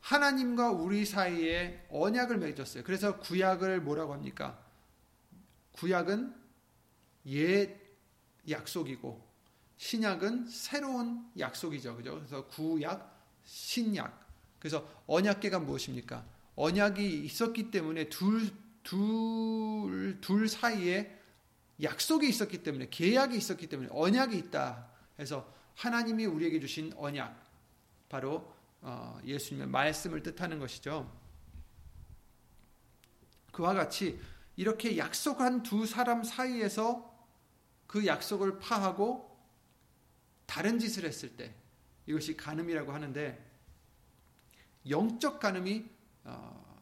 [0.00, 2.84] 하나님과 우리 사이에 언약을 맺었어요.
[2.84, 4.64] 그래서 구약을 뭐라고 합니까?
[5.72, 6.34] 구약은
[7.26, 7.76] 옛
[8.48, 9.26] 약속이고
[9.78, 11.96] 신약은 새로운 약속이죠.
[11.96, 12.14] 그죠?
[12.14, 14.26] 그래서 구약, 신약.
[14.58, 16.24] 그래서 언약계가 무엇입니까?
[16.54, 18.50] 언약이 있었기 때문에 둘,
[18.82, 21.15] 둘, 둘 사이에
[21.82, 24.88] 약속이 있었기 때문에 계약이 있었기 때문에 언약이 있다.
[25.18, 27.44] 해서 하나님이 우리에게 주신 언약
[28.08, 31.10] 바로 어, 예수님의 말씀을 뜻하는 것이죠.
[33.52, 34.20] 그와 같이
[34.56, 37.14] 이렇게 약속한 두 사람 사이에서
[37.86, 39.36] 그 약속을 파하고
[40.46, 41.54] 다른 짓을 했을 때
[42.06, 43.44] 이것이 간음이라고 하는데
[44.88, 45.84] 영적 간음이
[46.24, 46.78] 어,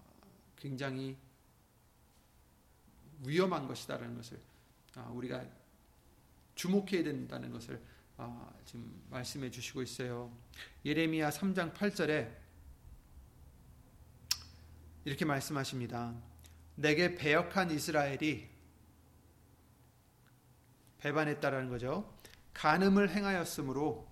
[0.56, 1.16] 굉장히
[3.26, 4.53] 위험한 것이다라는 것을 어,
[5.02, 5.44] 우리가
[6.54, 7.82] 주목해야 된다는 것을
[8.16, 10.32] 아, 지금 말씀해 주시고 있어요.
[10.84, 12.32] 예레미야 3장 8절에
[15.04, 16.14] 이렇게 말씀하십니다.
[16.76, 18.48] 내게 배역한 이스라엘이
[20.98, 22.18] 배반했다라는 거죠.
[22.54, 24.08] 간음을 행하였으므로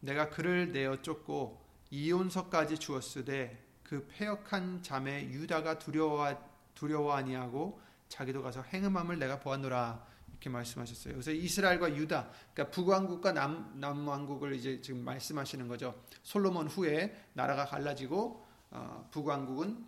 [0.00, 6.26] 내가 그를 내어 쫓고 이혼서까지 주었으되 그 폐역한 자매 유다가 두려워
[6.74, 10.18] 두려워 아니하고 자기도 가서 행음함을 내가 보았노라.
[10.38, 11.14] 이렇게 말씀하셨어요.
[11.14, 16.00] 그래서 이스라엘과 유다, 그러니까 북왕국과 남, 남왕국을 이제 지금 말씀하시는 거죠.
[16.22, 19.84] 솔로몬 후에 나라가 갈라지고 어, 북왕국은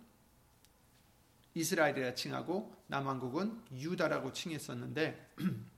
[1.53, 5.35] 이스라엘이라 칭하고 남왕국은 유다라고 칭했었는데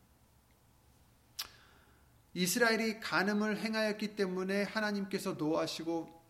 [2.33, 6.21] 이스라엘이 간음을 행하였기 때문에 하나님께서 노하시고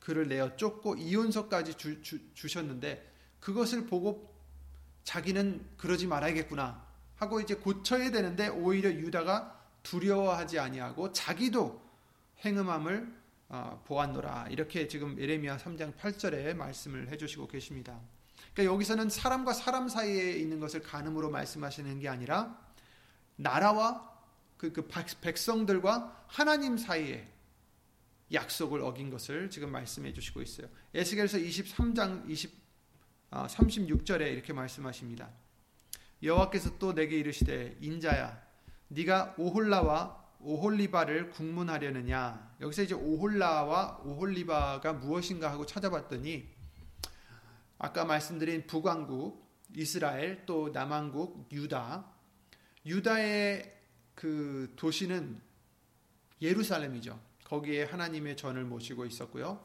[0.00, 4.31] 그를 내어 쫓고 이혼서까지 주, 주, 주셨는데 그것을 보고
[5.04, 6.84] 자기는 그러지 말아야겠구나
[7.16, 11.82] 하고 이제 고쳐야 되는데 오히려 유다가 두려워하지 아니하고 자기도
[12.44, 18.00] 행음함을 어, 보았노라 이렇게 지금 에레미야 3장 8절에 말씀을 해주시고 계십니다.
[18.54, 22.58] 그러니까 여기서는 사람과 사람 사이에 있는 것을 간음으로 말씀하시는 게 아니라
[23.36, 24.10] 나라와
[24.56, 24.88] 그, 그
[25.20, 27.28] 백성들과 하나님 사이에
[28.32, 30.68] 약속을 어긴 것을 지금 말씀해 주시고 있어요.
[30.94, 32.61] 에스겔서 23장 20, 어,
[33.32, 35.30] 36절에 이렇게 말씀하십니다.
[36.22, 38.40] 여호와께서 또 내게 이르시되 인자야
[38.88, 46.48] 네가 오홀라와 오홀리바를 국문하려느냐 여기서 이제 오홀라와 오홀리바가 무엇인가 하고 찾아봤더니
[47.78, 49.42] 아까 말씀드린 북왕국
[49.76, 52.04] 이스라엘 또 남왕국 유다
[52.84, 53.80] 유다의
[54.14, 55.40] 그 도시는
[56.40, 57.18] 예루살렘이죠.
[57.44, 59.64] 거기에 하나님의 전을 모시고 있었고요.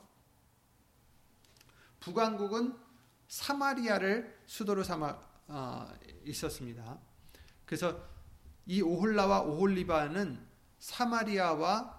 [1.99, 2.86] 북왕국은
[3.27, 5.93] 사마리아를 수도로 삼아 어,
[6.25, 6.99] 있었습니다.
[7.65, 8.05] 그래서
[8.65, 10.45] 이 오홀라와 오홀리바는
[10.79, 11.97] 사마리아와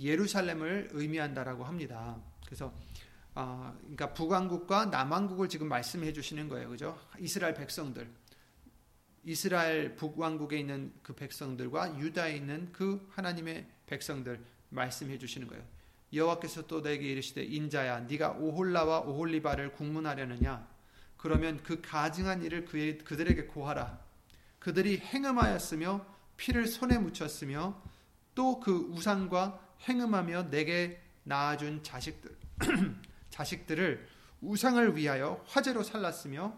[0.00, 2.20] 예루살렘을 의미한다라고 합니다.
[2.44, 2.72] 그래서
[3.34, 6.70] 어, 그러니까 북왕국과 남왕국을 지금 말씀해 주시는 거예요.
[6.70, 6.98] 그죠?
[7.18, 8.10] 이스라엘 백성들.
[9.24, 15.62] 이스라엘 북왕국에 있는 그 백성들과 유다에 있는 그 하나님의 백성들 말씀해 주시는 거예요.
[16.12, 20.66] 여호와께서 또 내게 이르시되 인자야 네가 오홀라와 오홀리바를 국문하려느냐
[21.18, 24.00] 그러면 그 가증한 일을 그의, 그들에게 고하라.
[24.58, 27.82] 그들이 행음하였으며 피를 손에 묻혔으며
[28.34, 32.36] 또 그 우상과 행음하며 내게 낳아준 자식들
[33.30, 34.08] 자식들을
[34.40, 36.56] 우상을 위하여 화제로 살랐으며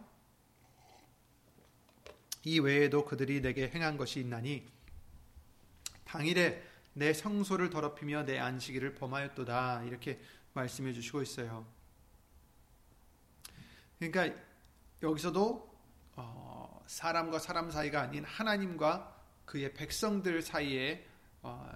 [2.44, 4.66] 이 외에도 그들이 내게 행한 것이 있나니
[6.04, 10.20] 당일에 내 성소를 더럽히며 내 안식일을 범하였도다 이렇게
[10.55, 11.66] 말씀해 주시고 있어요.
[13.98, 14.37] 그러니까
[15.03, 15.70] 여기서도
[16.16, 21.07] 어, 사람과 사람 사이가 아닌 하나님과 그의 백성들 사이에
[21.42, 21.70] 어,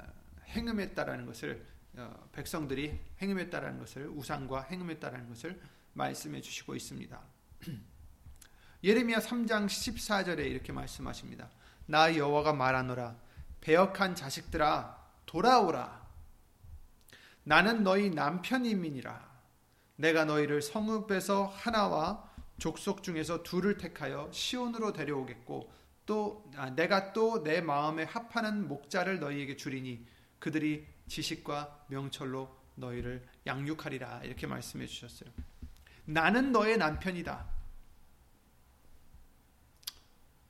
[0.48, 5.60] 행음했다라는 것을 어, 백성들이 행음했다라는 것을 우상과 행음했다라는 것을
[5.92, 7.20] 말씀해 주시고 있습니다.
[8.82, 11.50] 예레미야 3장 14절에 이렇게 말씀하십니다.
[11.86, 13.16] 나 여호와가 말하노라
[13.60, 15.03] 배역한 자식들아
[15.34, 16.06] 돌아오라
[17.42, 19.34] 나는 너희 남편임이니라
[19.96, 25.72] 내가 너희를 성읍에서 하나와 족속 중에서 둘을 택하여 시온으로 데려오겠고
[26.06, 30.06] 또 아, 내가 또 내 마음에 합하는 목자를 너희에게 주리니
[30.38, 35.30] 그들이 지식과 명철로 너희를 양육하리라 이렇게 말씀해 주셨어요.
[36.04, 37.44] 나는 너의 남편이다.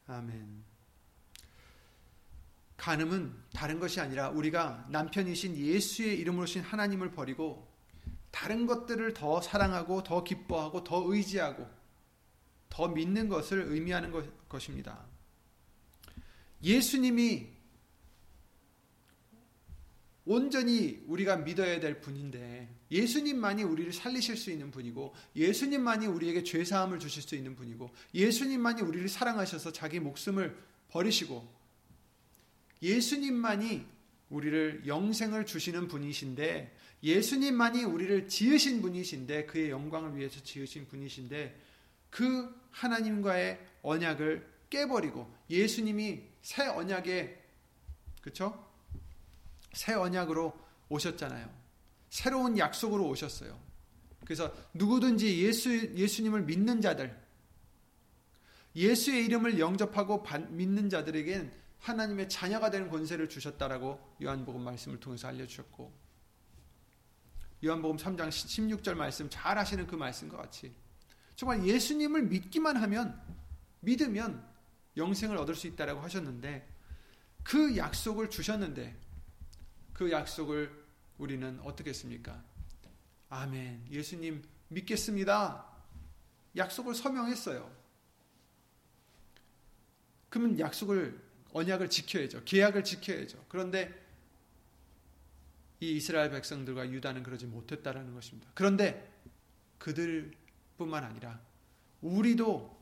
[0.09, 0.64] 아멘.
[2.77, 7.69] 간음은 다른 것이 아니라 우리가 남편이신 예수의 이름으로 신 하나님을 버리고
[8.31, 11.69] 다른 것들을 더 사랑하고 더 기뻐하고 더 의지하고
[12.69, 14.25] 더 믿는 것을 의미하는 것,
[14.69, 15.05] 입니다.
[16.63, 17.47] 예수님이
[20.27, 26.99] 온전히 우리가 믿어야 될 분인데 예수님만이 우리를 살리실 수 있는 분이고 예수님만이 우리에게 죄 사함을
[26.99, 30.57] 주실 수 있는 분이고 예수님만이 우리를 사랑하셔서 자기 목숨을
[30.89, 31.47] 버리시고
[32.85, 33.87] 예수님만이
[34.29, 41.61] 우리를 영생을 주시는 분이신데 예수님만이 우리를 지으신 분이신데 그의 영광을 위해서 지으신 분이신데
[42.11, 47.43] 그 하나님과의 언약을 깨버리고 예수님이 새 언약에
[48.21, 48.67] 그쵸?
[49.73, 50.53] 새 언약으로
[50.89, 51.51] 오셨잖아요.
[52.09, 53.59] 새로운 약속으로 오셨어요.
[54.25, 57.15] 그래서 누구든지 예수 예수님을 믿는 자들
[58.75, 65.93] 예수의 이름을 영접하고 믿는 자들에겐 하나님의 자녀가 되는 권세를 주셨다라고 요한복음 말씀을 통해서 알려 주셨고
[67.63, 70.75] 요한복음 3장 16절 말씀 잘 하시는 그 말씀과 같이
[71.37, 73.21] 정말 예수님을 믿기만 하면
[73.81, 74.43] 믿으면
[74.97, 76.67] 영생을 얻을 수 있다라고 하셨는데
[77.43, 78.99] 그 약속을 주셨는데
[79.93, 80.85] 그 약속을
[81.19, 82.43] 우리는 어떻게 했습니까?
[83.29, 83.89] 아멘.
[83.91, 85.67] 예수님 믿겠습니다.
[86.57, 87.71] 약속을 서명했어요.
[90.31, 91.24] 그러면 약속을
[91.55, 92.45] 언약을 지켜야죠.
[92.45, 93.47] 계약을 지켜야죠.
[93.49, 94.05] 그런데
[95.81, 98.51] 이 이스라엘 백성들과 유다는 그러지 못했다라는 것입니다.
[98.55, 99.13] 그런데
[99.79, 101.41] 그들뿐만 아니라
[102.03, 102.75] 우리도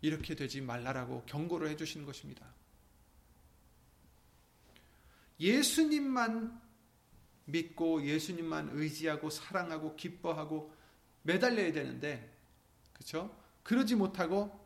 [0.00, 2.46] 이렇게 되지 말라라고 경고를 해 주시는 것입니다.
[5.38, 6.60] 예수님만
[7.44, 10.74] 믿고 예수님만 의지하고 사랑하고 기뻐하고
[11.22, 12.34] 매달려야 되는데
[12.94, 13.36] 그렇죠?
[13.62, 14.59] 그러지 못하고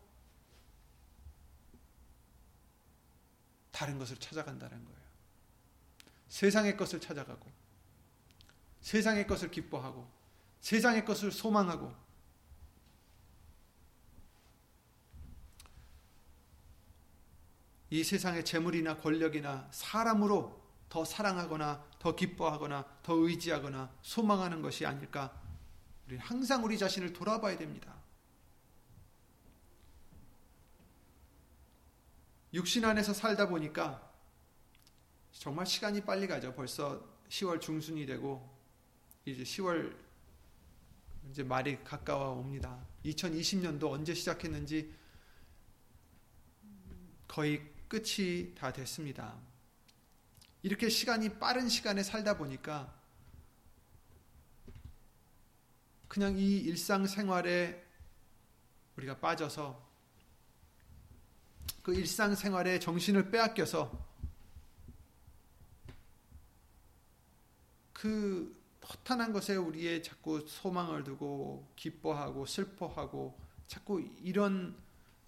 [3.74, 5.00] 다른 것을 찾아간다는 거예요.
[6.28, 7.50] 세상의 것을 찾아가고
[8.80, 10.08] 세상의 것을 기뻐하고
[10.60, 11.92] 세상의 것을 소망하고
[17.90, 25.40] 이 세상의 재물이나 권력이나 사람으로 더 사랑하거나 더 기뻐하거나 더 의지하거나 소망하는 것이 아닐까?
[26.06, 27.93] 우리 항상 우리 자신을 돌아봐야 됩니다.
[32.54, 34.12] 육신 안에서 살다 보니까
[35.32, 36.54] 정말 시간이 빨리 가죠.
[36.54, 38.48] 벌써 10월 중순이 되고
[39.24, 39.96] 이제 10월
[41.30, 42.86] 이제 말이 가까워 옵니다.
[43.04, 44.94] 2020년도 언제 시작했는지
[47.26, 49.36] 거의 끝이 다 됐습니다.
[50.62, 52.94] 이렇게 시간이 빠른 시간에 살다 보니까
[56.06, 57.84] 그냥 이 일상생활에
[58.96, 59.93] 우리가 빠져서
[61.82, 63.90] 그 일상생활에 정신을 빼앗겨서
[67.92, 68.54] 그
[68.88, 74.76] 허탄한 것에 우리의 자꾸 소망을 두고 기뻐하고 슬퍼하고 자꾸 이런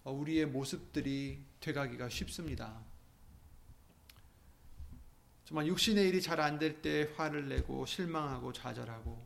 [0.05, 2.79] 우리의 모습들이 돼가기가 쉽습니다.
[5.45, 9.25] 정말 육신의 일이 잘 안 될 때 화를 내고 실망하고 좌절하고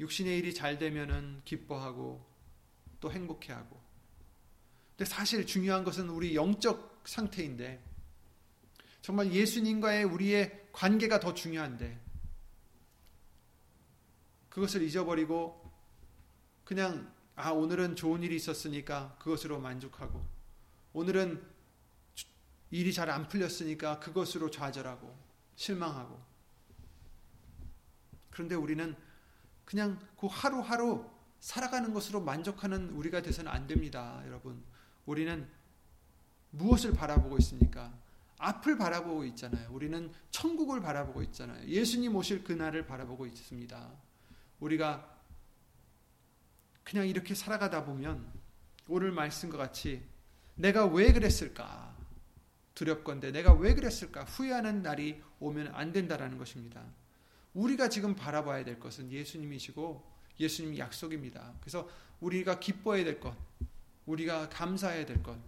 [0.00, 2.24] 육신의 일이 잘 되면은 기뻐하고
[3.00, 3.87] 또 행복해하고
[4.98, 7.80] 근데 사실 중요한 것은 우리 영적 상태인데
[9.00, 12.00] 정말 예수님과의 우리의 관계가 더 중요한데
[14.48, 15.72] 그것을 잊어버리고
[16.64, 20.26] 그냥 아 오늘은 좋은 일이 있었으니까 그것으로 만족하고
[20.92, 21.48] 오늘은
[22.70, 25.16] 일이 잘 안 풀렸으니까 그것으로 좌절하고
[25.54, 26.20] 실망하고.
[28.30, 28.96] 그런데 우리는
[29.64, 31.08] 그냥 그 하루하루
[31.40, 34.62] 살아가는 것으로 만족하는 우리가 돼서는 안 됩니다, 여러분.
[35.08, 35.48] 우리는
[36.50, 37.98] 무엇을 바라보고 있습니까?
[38.36, 39.70] 앞을 바라보고 있잖아요.
[39.72, 41.66] 우리는 천국을 바라보고 있잖아요.
[41.66, 43.90] 예수님 오실 그날을 바라보고 있습니다.
[44.60, 45.18] 우리가
[46.84, 48.30] 그냥 이렇게 살아가다 보면
[48.86, 50.02] 오늘 말씀과 같이
[50.56, 51.96] 내가 왜 그랬을까?
[52.74, 54.24] 두렵건데 내가 왜 그랬을까?
[54.24, 56.84] 후회하는 날이 오면 안 된다라는 것입니다.
[57.54, 60.04] 우리가 지금 바라봐야 될 것은 예수님이시고
[60.38, 61.54] 예수님 약속입니다.
[61.60, 61.88] 그래서
[62.20, 63.34] 우리가 기뻐해야 될 것,
[64.08, 65.38] 우리가 감사해야 될 것,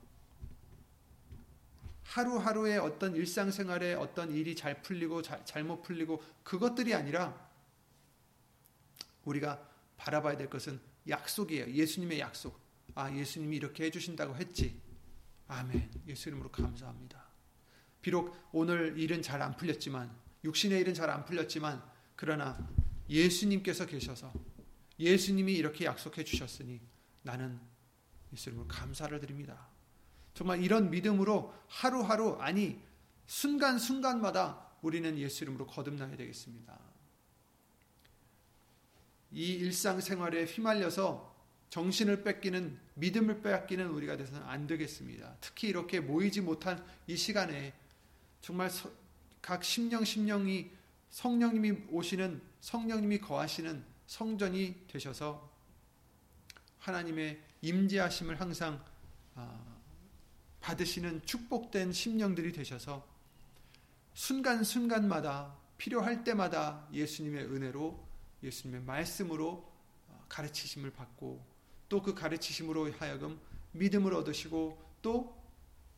[2.04, 7.48] 하루하루의 어떤 일상생활에 어떤 일이 잘 풀리고 자, 잘못 풀리고 그것들이 아니라
[9.24, 11.72] 우리가 바라봐야 될 것은 약속이에요.
[11.72, 12.58] 예수님의 약속.
[12.94, 14.80] 아, 예수님이 이렇게 해주신다고 했지.
[15.46, 15.88] 아멘.
[16.08, 17.24] 예수 이름으로 감사합니다.
[18.02, 20.11] 비록 오늘 일은 잘 안 풀렸지만
[20.44, 21.82] 육신의 일은 잘 안 풀렸지만
[22.16, 22.58] 그러나
[23.08, 24.32] 예수님께서 계셔서
[24.98, 26.80] 예수님이 이렇게 약속해 주셨으니
[27.22, 27.61] 나는
[28.32, 29.68] 예수님을 감사를 드립니다.
[30.34, 32.80] 정말 이런 믿음으로 하루하루 아니
[33.26, 36.78] 순간순간마다 우리는 예수 이름으로 거듭나야 되겠습니다.
[39.32, 41.30] 이 일상생활에 휘말려서
[41.70, 45.36] 정신을 뺏기는 믿음을 빼앗기는 우리가 돼서는 안 되겠습니다.
[45.40, 47.72] 특히 이렇게 모이지 못한 이 시간에
[48.40, 48.70] 정말
[49.40, 50.70] 각 심령 심령이
[51.10, 55.48] 성령님이 오시는 성령님이 거하시는 성전이 되셔서
[56.80, 58.82] 하나님의 임재하심을 항상
[59.34, 59.58] 아,
[60.61, 63.06] 받으시는 축복된 심령들이 되셔서
[64.14, 68.06] 순간순간마다 필요할 때마다 예수님의 은혜로
[68.42, 69.72] 예수님의 말씀으로
[70.08, 71.50] 어, 가르치심을 받고
[71.90, 73.38] 또 그 가르치심으로 하여금
[73.72, 75.36] 믿음을 얻으시고 또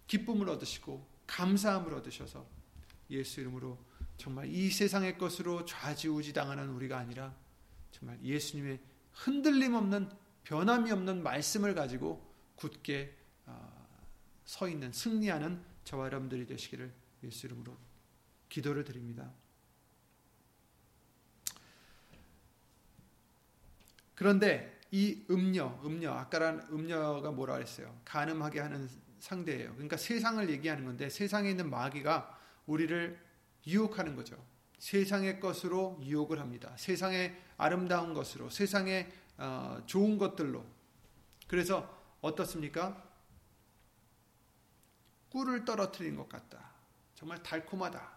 [0.06, 2.46] 기쁨을 얻으시고 감사함을 얻으셔서
[3.10, 3.78] 예수 이름으로
[4.16, 7.34] 정말 이 세상의 것으로 좌지우지 당하는 우리가 아니라
[7.90, 8.80] 정말 예수님의
[9.12, 10.08] 흔들림 없는
[10.44, 12.24] 변함이 없는 말씀을 가지고
[12.56, 13.16] 굳게
[13.46, 13.88] 어,
[14.44, 16.92] 서 있는 승리하는 저와 여러분들이 되시기를
[17.24, 17.76] 예수 이름으로
[18.48, 19.32] 기도를 드립니다.
[24.14, 27.98] 그런데 이 음녀, 음녀, 아까란 음녀가 뭐라 그랬어요?
[28.04, 28.88] 가늠하게 하는
[29.18, 29.72] 상대예요.
[29.72, 33.18] 그러니까 세상을 얘기하는 건데 세상에 있는 마귀가 우리를
[33.66, 34.36] 유혹하는 거죠.
[34.78, 36.74] 세상의 것으로 유혹을 합니다.
[36.76, 40.64] 세상의 아름다운 것으로, 세상의 어, 좋은 것들로.
[41.48, 41.88] 그래서
[42.20, 43.02] 어떻습니까?
[45.30, 46.70] 꿀을 떨어뜨린 것 같다.
[47.14, 48.12] 정말 달콤하다.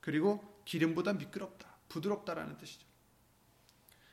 [0.00, 1.68] 그리고 기름보다 미끄럽다.
[1.88, 2.86] 부드럽다라는 뜻이죠.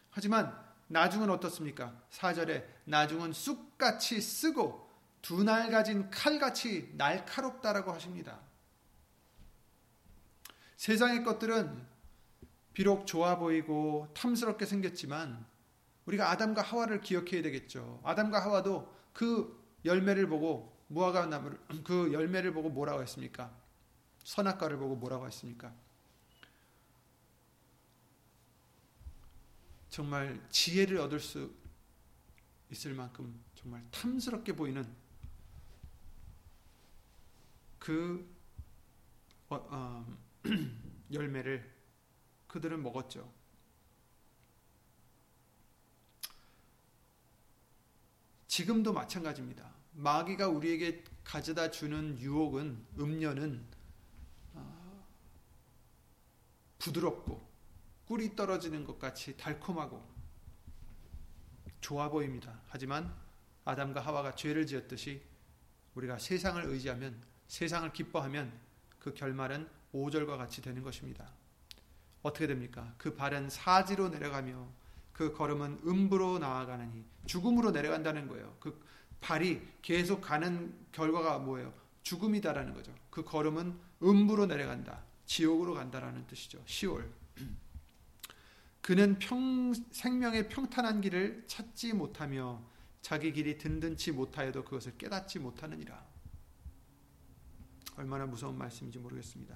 [0.09, 0.57] 하지만
[0.87, 1.93] 나중은 어떻습니까?
[2.11, 4.89] 4절에 나중은 쑥같이 쓰고
[5.21, 8.39] 두날 가진 칼같이 날카롭다라고 하십니다.
[10.77, 11.85] 세상의 것들은
[12.73, 15.45] 비록 좋아 보이고 탐스럽게 생겼지만
[16.05, 17.99] 우리가 아담과 하와를 기억해야 되겠죠.
[18.03, 23.55] 아담과 하와도 그 열매를 보고 무화과 나무를 그 열매를 보고 뭐라고 했습니까?
[24.23, 25.73] 선악과를 보고 뭐라고 했습니까?
[29.89, 31.53] 정말 지혜를 얻을 수
[32.69, 34.85] 있을 만큼 정말 탐스럽게 보이는
[37.79, 38.27] 그
[39.47, 40.17] 어, 어,
[41.13, 41.71] 열매를
[42.47, 43.31] 그들은 먹었죠.
[48.55, 49.69] 지금도 마찬가지입니다.
[49.95, 53.65] 마귀가 우리에게 가져다 주는 유혹은 음료는
[54.53, 55.05] 어,
[56.79, 57.45] 부드럽고
[58.05, 60.01] 꿀이 떨어지는 것 같이 달콤하고
[61.81, 62.61] 좋아 보입니다.
[62.69, 63.13] 하지만
[63.65, 65.21] 아담과 하와가 죄를 지었듯이
[65.95, 68.57] 우리가 세상을 의지하면 세상을 기뻐하면
[68.99, 71.29] 그 결말은 5절과 같이 되는 것입니다.
[72.21, 72.93] 어떻게 됩니까?
[72.97, 74.65] 그 발은 사지로 내려가며
[75.15, 78.57] 그 걸음은 음부로 나아가느니 죽음으로 내려간다는 거예요.
[78.59, 78.83] 그
[79.21, 81.73] 발이 계속 가는 결과가 뭐예요?
[82.03, 82.93] 죽음이다라는 거죠.
[83.09, 85.03] 그 걸음은 음부로 내려간다.
[85.25, 86.61] 지옥으로 간다라는 뜻이죠.
[86.65, 87.09] 시올.
[88.81, 92.61] 그는 평, 생명의 평탄한 길을 찾지 못하며
[93.01, 96.05] 자기 길이 든든치 못하여도 그것을 깨닫지 못하느니라.
[97.95, 99.55] 얼마나 무서운 말씀인지 모르겠습니다.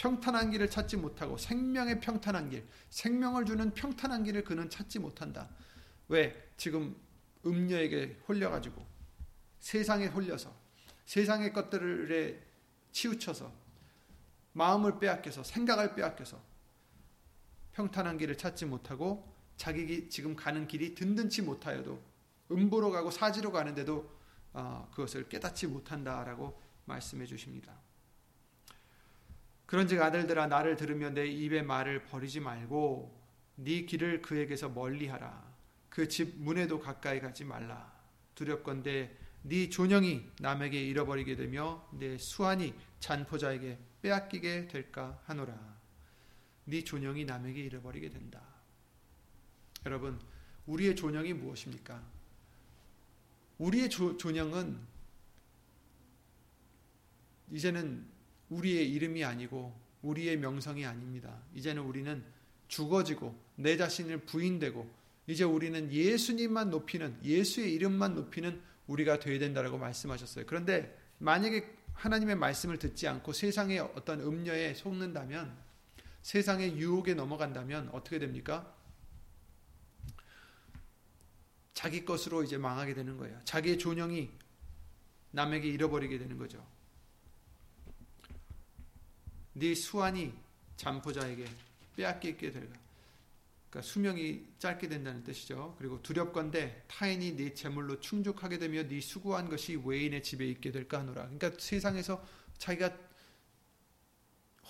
[0.00, 5.50] 평탄한 길을 찾지 못하고 생명의 평탄한 길, 생명을 주는 평탄한 길을 그는 찾지 못한다.
[6.08, 6.50] 왜?
[6.56, 6.96] 지금
[7.44, 8.82] 음녀에게 홀려가지고
[9.58, 10.54] 세상에 홀려서
[11.04, 12.42] 세상의 것들에
[12.92, 13.52] 치우쳐서
[14.54, 16.40] 마음을 빼앗겨서 생각을 빼앗겨서
[17.72, 22.00] 평탄한 길을 찾지 못하고 자기 지금 가는 길이 든든치 못하여도
[22.50, 24.10] 음보로 가고 사지로 가는데도
[24.54, 27.89] 어, 그것을 깨닫지 못한다라고 말씀해 주십니다.
[29.70, 33.16] 그런즉 아들들아 나를 들으며 내 입의 말을 버리지 말고
[33.54, 35.48] 네 길을 그에게서 멀리하라.
[35.88, 37.92] 그 집 문에도 가까이 가지 말라.
[38.34, 45.54] 두렵건대 네 존영이 남에게 잃어버리게 되며 내 수완이 잔포자에게 빼앗기게 될까 하노라.
[46.64, 48.42] 네 존영이 남에게 잃어버리게 된다.
[49.86, 50.20] 여러분,
[50.66, 52.02] 우리의 존영이 무엇입니까?
[53.58, 54.80] 우리의 조, 존영은
[57.52, 58.09] 이제는
[58.50, 61.36] 우리의 이름이 아니고 우리의 명성이 아닙니다.
[61.54, 62.22] 이제는 우리는
[62.68, 64.88] 죽어지고 내 자신을 부인되고
[65.26, 70.44] 이제 우리는 예수님만 높이는 예수의 이름만 높이는 우리가 되어야 된다라고 말씀하셨어요.
[70.46, 75.54] 그런데 만약에 하나님의 말씀을 듣지 않고 세상의 어떤 음녀에 속는다면
[76.22, 78.74] 세상의 유혹에 넘어간다면 어떻게 됩니까?
[81.74, 83.38] 자기 것으로 이제 망하게 되는 거예요.
[83.44, 84.30] 자기의 존영이
[85.30, 86.66] 남에게 잃어버리게 되는 거죠.
[89.52, 90.32] 네 수완이
[90.76, 91.44] 잠포자에게
[91.96, 92.70] 빼앗기게 될
[93.70, 95.76] 그러니까 수명이 짧게 된다는 뜻이죠.
[95.78, 101.28] 그리고 두렵건대 타인이 네 재물로 충족하게 되며 네 수고한 것이 외인의 집에 있게 될까 하노라.
[101.28, 102.24] 그러니까 세상에서
[102.58, 102.96] 자기가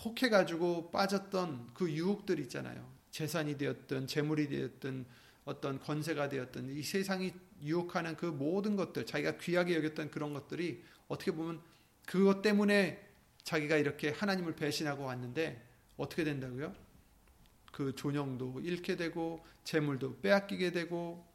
[0.05, 2.87] 혹해가지고 빠졌던 그 유혹들 있잖아요.
[3.11, 5.07] 재산이 되었든 재물이 되었든
[5.45, 11.33] 어떤 권세가 되었든 이 세상이 유혹하는 그 모든 것들 자기가 귀하게 여겼던 그런 것들이 어떻게
[11.33, 11.61] 보면
[12.07, 13.10] 그것 때문에
[13.45, 15.67] 자기가 이렇게 하나님을 배신하고 왔는데
[15.97, 16.75] 어떻게 된다고요?
[17.73, 21.27] 그 존영도 잃게 되고 재물도 빼앗기게 되고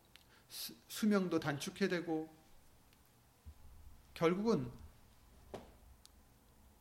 [0.88, 2.34] 수명도 단축해 되고
[4.14, 4.72] 결국은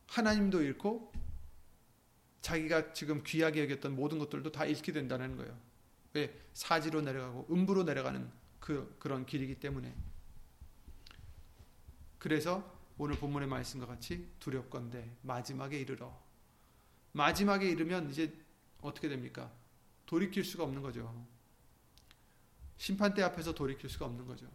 [0.07, 1.11] 하나님도 잃고
[2.41, 5.57] 자기가 지금 귀하게 여겼던 모든 것들도 다 잃게 된다는 거예요.
[6.13, 6.33] 왜?
[6.53, 9.93] 사지로 내려가고 음부로 내려가는 그, 그런 길이기 때문에.
[12.19, 16.17] 그래서 오늘 본문의 말씀과 같이 두렵건대 마지막에 이르러.
[17.11, 18.33] 마지막에 이르면 이제
[18.81, 19.51] 어떻게 됩니까?
[20.05, 21.25] 돌이킬 수가 없는 거죠.
[22.77, 24.49] 심판대 앞에서 돌이킬 수가 없는 거죠.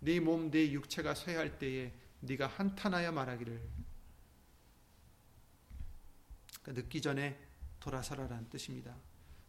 [0.00, 3.60] 네 몸, 네 육체가 쇠할 때에 네가 한탄하여 말하기를
[6.62, 7.38] 그러니까 늦기 전에
[7.80, 8.94] 돌아서라라는 뜻입니다.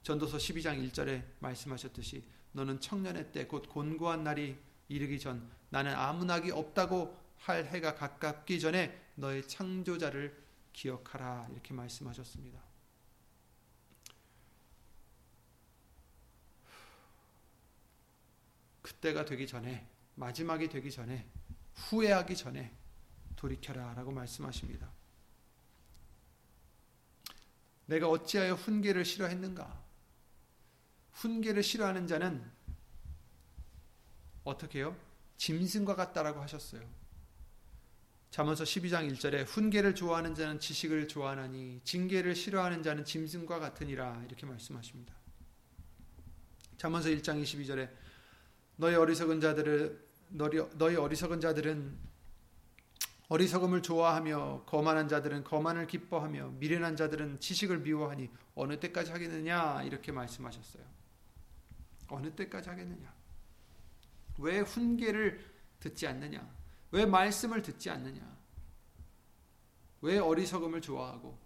[0.03, 4.57] 전도서 12장 1절에 말씀하셨듯이 너는 청년의 때 곧 곤고한 날이
[4.88, 12.59] 이르기 전 나는 아무 낙이 없다고 할 해가 가깝기 전에 너의 창조자를 기억하라 이렇게 말씀하셨습니다.
[18.81, 21.27] 그때가 되기 전에 마지막이 되기 전에
[21.75, 22.73] 후회하기 전에
[23.36, 24.91] 돌이켜라라고 말씀하십니다.
[27.86, 29.83] 내가 어찌하여 훈계를 싫어했는가?
[31.13, 32.51] 훈계를 싫어하는 자는
[34.43, 34.97] 어떻게 해요?
[35.38, 36.88] 짐승과 같다라고 하셨어요.
[38.36, 45.15] 잠언서 12장 1절에 훈계를 좋아하는 자는 지식을 좋아하나니 징계를 싫어하는 자는 짐승과 같으니라 이렇게 말씀하십니다.
[46.75, 47.89] 잠언서 1장 22절에
[48.75, 50.05] 너희 어리석은 자들을
[50.73, 51.97] 너희 어리석은 자들은
[53.29, 60.83] 어리석음을 좋아하며 거만한 자들은 거만을 기뻐하며 미련한 자들은 지식을 미워하니 어느 때까지 하겠느냐 이렇게 말씀하셨어요.
[62.09, 63.13] 어느 때까지 하겠느냐?
[64.39, 65.39] 왜 훈계를
[65.79, 66.64] 듣지 않느냐?
[66.95, 68.23] 왜 말씀을 듣지 않느냐?
[69.99, 71.37] 왜 어리석음을 좋아하고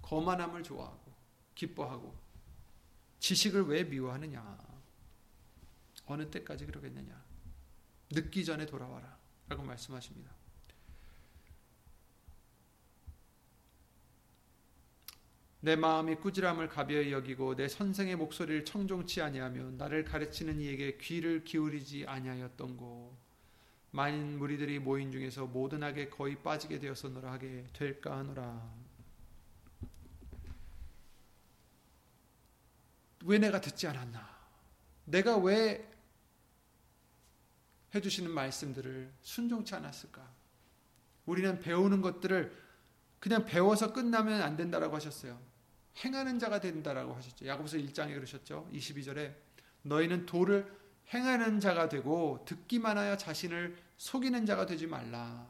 [0.00, 1.12] 거만함을 좋아하고
[1.56, 2.16] 기뻐하고
[3.18, 4.58] 지식을 왜 미워하느냐?
[6.06, 7.20] 어느 때까지 그러겠느냐?
[8.12, 9.18] 늦기 전에 돌아와라.
[9.48, 10.30] 라고 말씀하십니다.
[15.58, 22.06] 내 마음이 꾸지람을 가벼이 여기고 내 선생의 목소리를 청종치 아니하며 나를 가르치는 이에게 귀를 기울이지
[22.06, 23.21] 아니하였던고
[23.92, 28.70] 많은 무리들이 모인 중에서 모든 악에 거의 빠지게 되었었노라 하게 될까 하노라
[33.24, 34.28] 왜 내가 듣지 않았나
[35.04, 35.88] 내가 왜
[37.94, 40.28] 해주시는 말씀들을 순종치 않았을까
[41.26, 42.60] 우리는 배우는 것들을
[43.20, 45.52] 그냥 배워서 끝나면 안 된다라고 하셨어요
[45.98, 47.46] 행하는 자가 된다라고 하셨죠.
[47.46, 48.68] 야고보서 1장에 그러셨죠.
[48.72, 49.34] 22절에
[49.82, 50.81] 너희는 도를
[51.12, 55.46] 행하는 자가 되고 듣기만 하여 자신을 속이는 자가 되지 말라.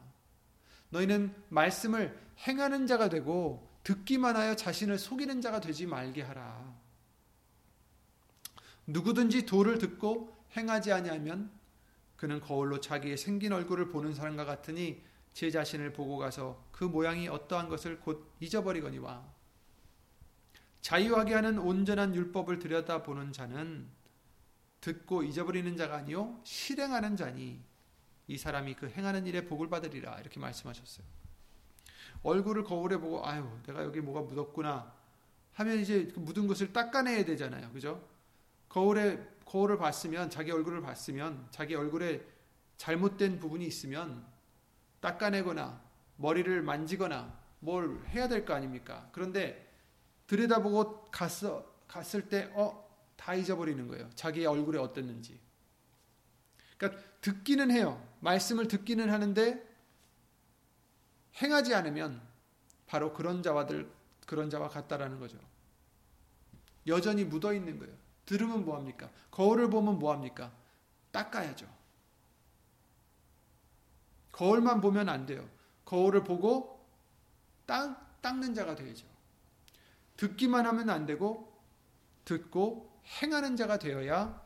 [0.89, 6.73] 너희는 말씀을 행하는 자가 되고 듣기만 하여 자신을 속이는 자가 되지 말게 하라.
[8.85, 11.51] 누구든지 도를 듣고 행하지 아니하면
[12.15, 15.01] 그는 거울로 자기의 생긴 얼굴을 보는 사람과 같으니
[15.33, 19.25] 제 자신을 보고 가서 그 모양이 어떠한 것을 곧 잊어버리거니와
[20.81, 23.87] 자유하게 하는 온전한 율법을 들여다보는 자는
[24.83, 27.61] 듣고 잊어버리는 자가 아니요 실행하는 자니
[28.27, 31.05] 이 사람이 그 행하는 일에 복을 받으리라 이렇게 말씀하셨어요.
[32.23, 34.93] 얼굴을 거울에 보고 아유 내가 여기 뭐가 묻었구나
[35.53, 37.71] 하면 이제 그 묻은 것을 닦아내야 되잖아요.
[37.71, 38.05] 그죠?
[38.67, 42.25] 거울에 거울을 봤으면 자기 얼굴을 봤으면 자기 얼굴에
[42.77, 44.25] 잘못된 부분이 있으면
[44.99, 45.81] 닦아내거나
[46.17, 49.07] 머리를 만지거나 뭘 해야 될 거 아닙니까?
[49.11, 49.69] 그런데
[50.27, 52.82] 들여다보고 갔어, 갔을 때, 어,
[53.23, 54.09] 다 잊어버리는 거예요.
[54.15, 55.39] 자기의 얼굴에 어땠는지.
[56.77, 58.05] 그러니까 듣기는 해요.
[58.19, 59.65] 말씀을 듣기는 하는데
[61.41, 62.21] 행하지 않으면
[62.85, 63.89] 바로 그런 자와들,
[64.27, 65.37] 그런 자와 같다라는 거죠.
[66.85, 67.95] 여전히 묻어 있는 거예요.
[68.25, 69.09] 들으면 뭐 합니까?
[69.31, 70.51] 거울을 보면 뭐 합니까?
[71.13, 71.65] 닦아야죠.
[74.33, 75.49] 거울만 보면 안 돼요.
[75.85, 76.85] 거울을 보고
[77.65, 79.07] 닦, 닦는 자가 되죠.
[80.17, 81.57] 듣기만 하면 안 되고
[82.25, 84.41] 듣고 행하는 자가 되어야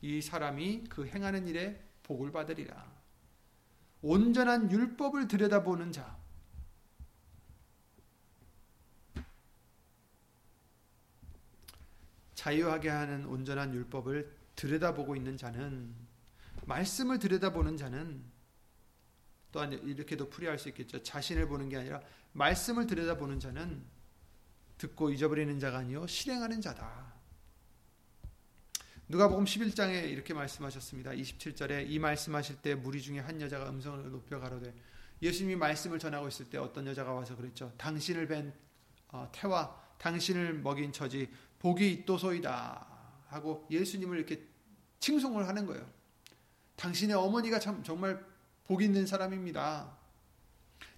[0.00, 2.94] 이 사람이 그 행하는 일에 복을 받으리라.
[4.02, 6.16] 온전한 율법을 들여다보는 자.
[12.34, 15.92] 자유하게 하는 온전한 율법을 들여다보고 있는 자는
[16.66, 18.22] 말씀을 들여다보는 자는
[19.50, 21.02] 또한 이렇게도 풀이할 수 있겠죠.
[21.02, 22.00] 자신을 보는 게 아니라
[22.32, 23.84] 말씀을 들여다보는 자는
[24.78, 27.05] 듣고 잊어버리는 자가 아니요 실행하는 자다.
[29.08, 31.12] 누가복음 11장에 이렇게 말씀하셨습니다.
[31.12, 34.74] 27절에 이 말씀하실 때 무리 중에 한 여자가 음성을 높여 가로되
[35.22, 37.72] 예수님이 말씀을 전하고 있을 때 어떤 여자가 와서 그랬죠.
[37.78, 38.52] 당신을 뵌
[39.12, 41.30] 어, 태와 당신을 먹인 처지
[41.60, 42.84] 복이 있도소이다
[43.28, 44.44] 하고 예수님을 이렇게
[44.98, 45.88] 칭송을 하는 거예요.
[46.74, 48.26] 당신의 어머니가 참 정말
[48.64, 49.96] 복 있는 사람입니다.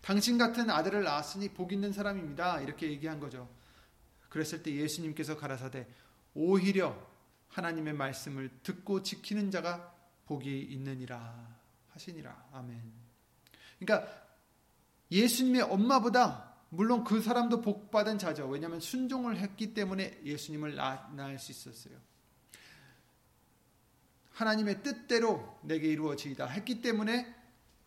[0.01, 2.63] 당신 같은 아들을 낳았으니 복 있는 사람입니다.
[2.63, 3.51] 이렇게 얘기한 거죠.
[4.31, 5.87] 그랬을 때 예수님께서 가라사대
[6.33, 7.08] 오히려
[7.49, 9.95] 하나님의 말씀을 듣고 지키는 자가
[10.27, 11.57] 복이 있느니라
[11.91, 12.49] 하시니라.
[12.53, 12.81] 아멘.
[13.79, 14.13] 그러니까
[15.11, 18.47] 예수님의 엄마보다 물론 그 사람도 복 받은 자죠.
[18.47, 21.99] 왜냐하면 순종을 했기 때문에 예수님을 낳을 수 있었어요.
[24.33, 27.35] 하나님의 뜻대로 내게 이루어지이다 했기 때문에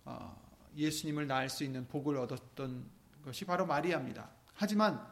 [0.04, 0.42] 어,
[0.76, 2.90] 예수님을 낳을 수 있는 복을 얻었던
[3.24, 4.30] 것이 바로 마리아입니다.
[4.54, 5.06] 하지만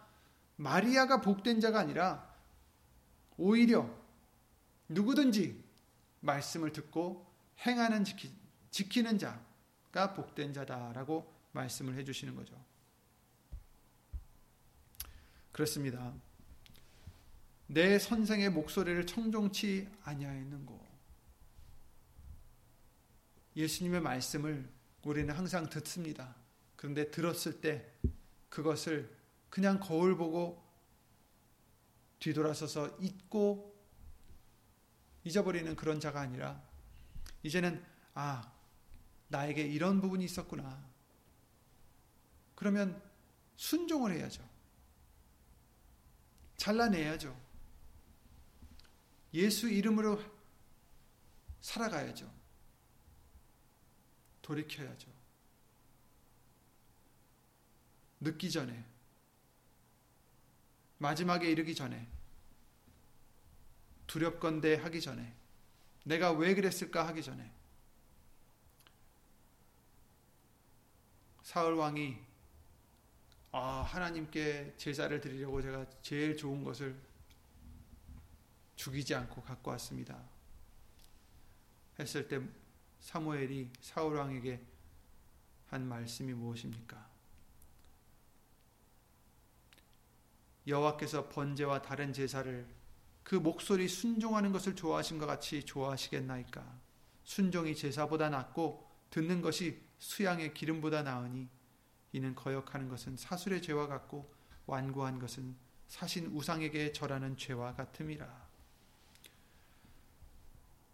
[0.57, 2.27] 마리아가 복된 자가 아니라
[3.37, 3.89] 오히려
[4.89, 5.63] 누구든지
[6.19, 7.25] 말씀을 듣고
[7.65, 8.31] 행하는 지키,
[8.71, 12.55] 지키는 자가 복된 자다라고 말씀을 해주시는 거죠.
[15.51, 16.13] 그렇습니다.
[17.67, 20.87] 내 선생의 목소리를 청종치 아니하였는고.
[23.55, 24.67] 예수님의 말씀을
[25.03, 26.35] 우리는 항상 듣습니다.
[26.75, 27.91] 그런데 들었을 때
[28.49, 29.15] 그것을
[29.49, 30.63] 그냥 거울 보고
[32.19, 33.68] 뒤돌아서서 잊고
[35.23, 36.61] 잊어버리는 그런 자가 아니라
[37.43, 38.51] 이제는 아
[39.27, 40.83] 나에게 이런 부분이 있었구나.
[42.55, 43.01] 그러면
[43.55, 44.47] 순종을 해야죠.
[46.57, 47.39] 잘라내야죠.
[49.33, 50.21] 예수 이름으로
[51.61, 52.29] 살아가야죠.
[54.41, 55.07] 돌이켜야죠.
[58.21, 58.85] 늦기 전에,
[60.97, 62.07] 마지막에 이르기 전에,
[64.09, 65.35] 두렵건대 하기 전에,
[66.03, 67.51] 내가 왜 그랬을까 하기 전에,
[71.43, 72.17] 사울 왕이
[73.51, 76.99] 아, 하나님께 제사를 드리려고 제가 제일 좋은 것을
[78.75, 80.19] 죽이지 않고 갖고 왔습니다.
[81.99, 82.41] 했을 때
[82.99, 84.59] 사무엘이 사울 왕에게
[85.67, 87.09] 한 말씀이 무엇입니까?
[90.65, 92.78] 여호와께서 번제와 다른 제사를
[93.29, 96.65] 그 목소리 순종하는 것을 좋아하신 것 같이 좋아하시겠나이까?
[97.23, 101.47] 순종이 제사보다 낫고 듣는 것이 수양의 기름보다 나으니
[102.11, 104.33] 이는 거역하는 것은 사술의 죄와 같고
[104.65, 105.55] 완고한 것은
[105.87, 108.47] 사신 우상에게 절하는 죄와 같음이라.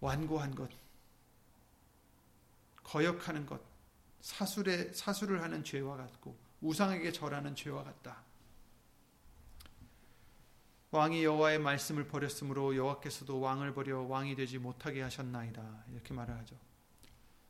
[0.01, 0.69] 완고한 것,
[2.83, 3.61] 거역하는 것,
[4.19, 8.24] 사술의 사술을 하는 죄와 같고 우상에게 절하는 죄와 같다.
[10.95, 15.85] 왕이 여호와의 말씀을 버렸으므로 여호와께서도 왕을 버려 왕이 되지 못하게 하셨나이다.
[15.91, 16.57] 이렇게 말을 하죠.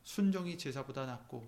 [0.04, 1.48] 순종이 제사보다 낫고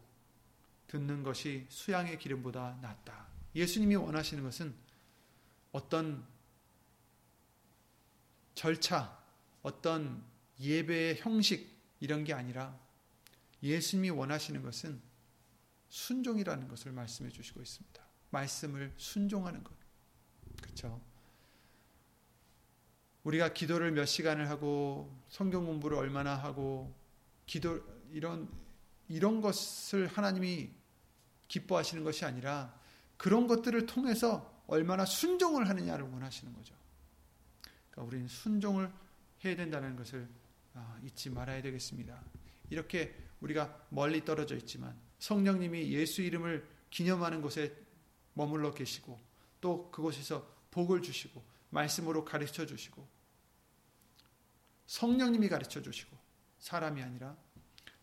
[0.87, 3.27] 듣는 것이 수양의 기름보다 낫다.
[3.55, 4.75] 예수님이 원하시는 것은
[5.71, 6.23] 어떤
[8.53, 9.19] 절차,
[9.63, 10.23] 어떤
[10.59, 12.79] 예배의 형식 이런 게 아니라
[13.63, 15.01] 예수님이 원하시는 것은
[15.89, 18.07] 순종이라는 것을 말씀해 주시고 있습니다.
[18.29, 19.73] 말씀을 순종하는 것.
[20.61, 21.01] 그렇죠?
[23.27, 26.95] 우리가 기도를 몇 시간을 하고 성경 공부를 얼마나 하고
[27.45, 28.47] 기도 이런
[29.09, 30.69] 이런 것을 하나님이
[31.49, 32.73] 기뻐하시는 것이 아니라
[33.17, 36.73] 그런 것들을 통해서 얼마나 순종을 하느냐를 원하시는 거죠.
[37.91, 38.89] 그러니까 우리는 순종을
[39.43, 40.25] 해야 된다는 것을
[40.73, 42.23] 아, 잊지 말아야 되겠습니다.
[42.69, 47.75] 이렇게 우리가 멀리 떨어져 있지만 성령님이 예수 이름을 기념하는 곳에
[48.35, 49.19] 머물러 계시고
[49.59, 53.16] 또 그곳에서 복을 주시고 말씀으로 가르쳐 주시고
[54.87, 56.17] 성령님이 가르쳐 주시고
[56.59, 57.37] 사람이 아니라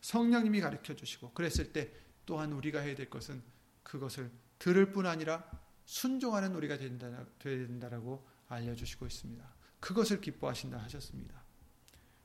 [0.01, 1.91] 성령님이 가르쳐 주시고 그랬을 때
[2.25, 3.43] 또한 우리가 해야 될 것은
[3.83, 5.49] 그것을 들을 뿐 아니라
[5.85, 9.55] 순종하는 우리가 된다, 된다라고 알려주시고 있습니다.
[9.79, 11.43] 그것을 기뻐하신다 하셨습니다.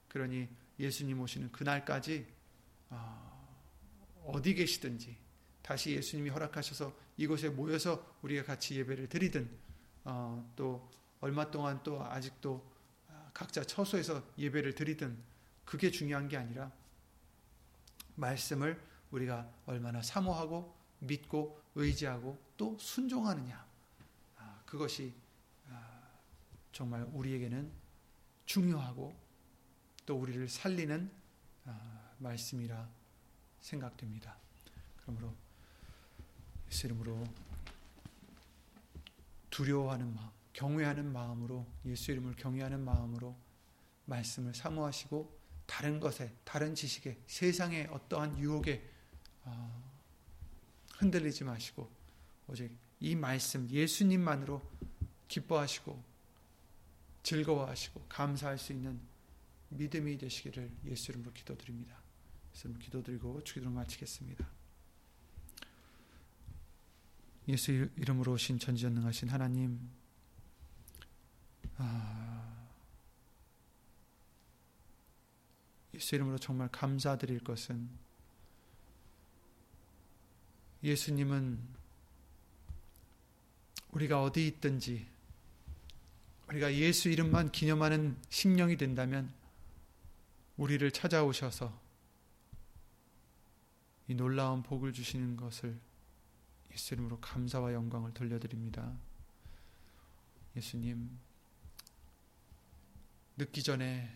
[0.08, 0.48] 그러니
[0.78, 2.26] 예수님 오시는 그날까지
[2.90, 3.64] 어,
[4.24, 5.16] 어디 계시든지
[5.62, 9.50] 다시 예수님이 허락하셔서 이곳에 모여서 우리가 같이 예배를 드리든
[10.04, 10.90] 어, 또
[11.20, 12.69] 얼마 동안 또 아직도
[13.40, 15.16] 각자 처소에서 예배를 드리든
[15.64, 16.70] 그게 중요한 게 아니라
[18.16, 18.78] 말씀을
[19.12, 23.66] 우리가 얼마나 사모하고 믿고 의지하고 또 순종하느냐.
[24.36, 25.14] 아, 그것이
[25.70, 26.02] 아,
[26.70, 27.72] 정말 우리에게는
[28.44, 29.18] 중요하고
[30.04, 31.10] 또 우리를 살리는
[31.64, 32.90] 아, 말씀이라
[33.62, 34.36] 생각됩니다.
[35.00, 35.34] 그러므로
[36.68, 37.24] 예수 이름으로
[39.48, 40.28] 두려워하는 마음,
[40.60, 43.34] 경외하는 마음으로 예수 이름을 경외하는 마음으로
[44.04, 48.86] 말씀을 사모하시고 다른 것에, 다른 지식에, 세상의 어떠한 유혹에
[49.44, 49.90] 어,
[50.98, 51.90] 흔들리지 마시고
[52.46, 54.60] 오직 이 말씀 예수님만으로
[55.28, 56.04] 기뻐하시고
[57.22, 59.00] 즐거워하시고 감사할 수 있는
[59.70, 61.96] 믿음이 되시기를 예수 이름으로 기도드립니다.
[62.52, 64.46] 예수 이름으로 기도드리고 주기도를 마치겠습니다.
[67.48, 69.99] 예수 이름으로 오신 전지전능하신 하나님 아,
[75.94, 77.88] 예수 이름으로 정말 감사드릴 것은
[80.82, 81.58] 예수님은
[83.90, 85.06] 우리가 어디 있든지
[86.48, 89.32] 우리가 예수 이름만 기념하는 심령이 된다면
[90.56, 91.78] 우리를 찾아오셔서
[94.08, 95.78] 이 놀라운 복을 주시는 것을
[96.72, 98.92] 예수 이름으로 감사와 영광을 돌려드립니다.
[100.56, 101.10] 예수님
[103.40, 104.06] 늦기 전에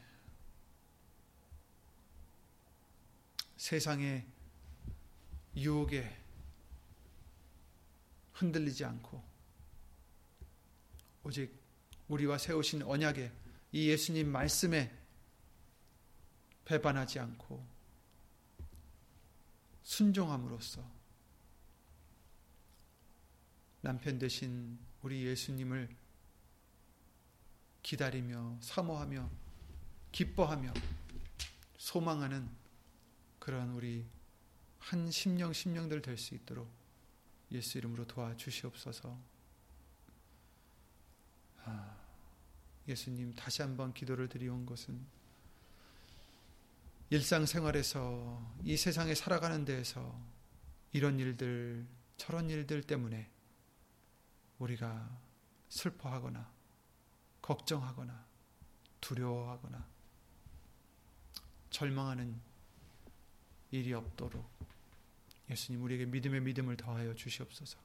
[3.57, 4.27] 세상의
[5.57, 6.14] 유혹에
[8.35, 9.25] 흔들리지 않고
[11.22, 11.59] 오직
[12.09, 13.33] 우리와 세우신 언약에
[13.72, 14.95] 이 예수님 말씀에
[16.66, 17.66] 배반하지 않고
[19.85, 20.87] 순종함으로써
[23.81, 26.03] 남편 되신 우리 예수님을
[27.85, 29.30] 기다리며 사모하며
[30.11, 30.72] 기뻐하며
[31.76, 32.49] 소망하는
[33.39, 34.07] 그러한 우리
[34.78, 36.68] 한 심령 심령들 될 수 있도록
[37.53, 39.16] 예수 이름으로 도와주시옵소서.
[41.64, 41.97] 아,
[42.89, 44.99] 예수님 다시 한번 기도를 드리온 것은
[47.11, 50.18] 일상생활에서 이 세상에 살아가는 데에서
[50.93, 53.30] 이런 일들 저런 일들 때문에
[54.59, 55.20] 우리가
[55.68, 56.53] 슬퍼하거나
[57.45, 58.24] 걱정하거나
[59.03, 59.86] 두려워하거나
[61.68, 62.40] 절망하는
[63.70, 64.49] 일이 없도록
[65.51, 67.78] 예수님 우리에게 믿음의 믿음을 더하여 주시옵소서.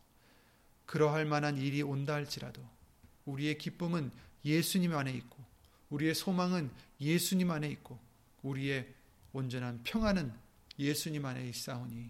[0.86, 2.66] 그러할 만한 일이 온다 할지라도
[3.26, 4.12] 우리의 기쁨은
[4.46, 5.44] 예수님 안에 있고
[5.90, 8.00] 우리의 소망은 예수님 안에 있고
[8.44, 8.96] 우리의
[9.34, 10.34] 온전한 평안은
[10.80, 12.10] 예수님 안에 있사오니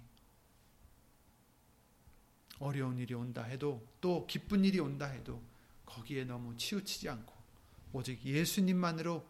[2.59, 5.41] 어려운 일이 온다 해도 또 기쁜 일이 온다 해도
[5.87, 7.38] 거기에 너무 치우치지 않고
[7.93, 9.27] 오직 예수님만으로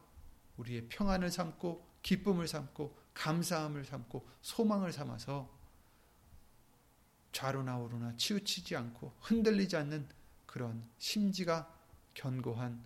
[0.57, 5.57] 우리의 평안을 삼고 기쁨을 삼고 감사함을 삼고 소망을 삼아서
[7.31, 10.07] 좌로나 우로나 치우치지 않고 흔들리지 않는
[10.45, 11.73] 그런 심지가
[12.13, 12.83] 견고한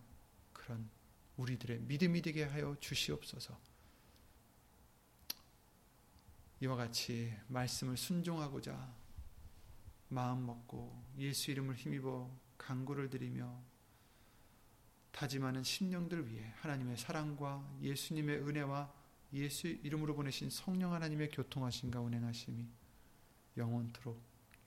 [0.52, 0.90] 그런
[1.38, 3.58] 우리들의 믿음이 되게 하여 주시옵소서.
[6.60, 8.96] 이와 같이 말씀을 순종하고자
[10.10, 13.62] 마음 먹고 예수 이름을 힘입어 간구를 드리며
[15.14, 18.92] 다짐하는 심령들 위해 하나님의 사랑과 예수님의 은혜와
[19.34, 22.68] 예수 이름으로 보내신 성령 하나님의 교통하심과 운행하심이
[23.56, 24.20] 영원토록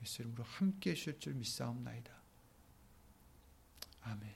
[0.03, 2.13] 예수 이름으로 함께 해주실 줄 믿사옵나이다.
[4.03, 4.35] 아멘.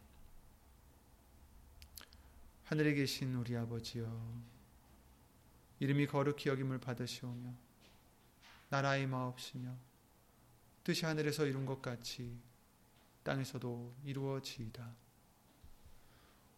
[2.65, 4.43] 하늘에 계신 우리 아버지여
[5.79, 7.55] 이름이 거룩히 여김을 받으시오며
[8.69, 9.77] 나라의 마옵시며
[10.83, 12.37] 뜻이 하늘에서 이룬 것 같이
[13.23, 15.00] 땅에서도 이루어지이다.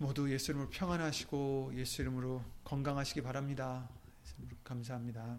[0.00, 3.88] 모두 예수 이름으로 평안하시고 예수 이름으로 건강하시기 바랍니다.
[4.62, 5.38] 감사합니다.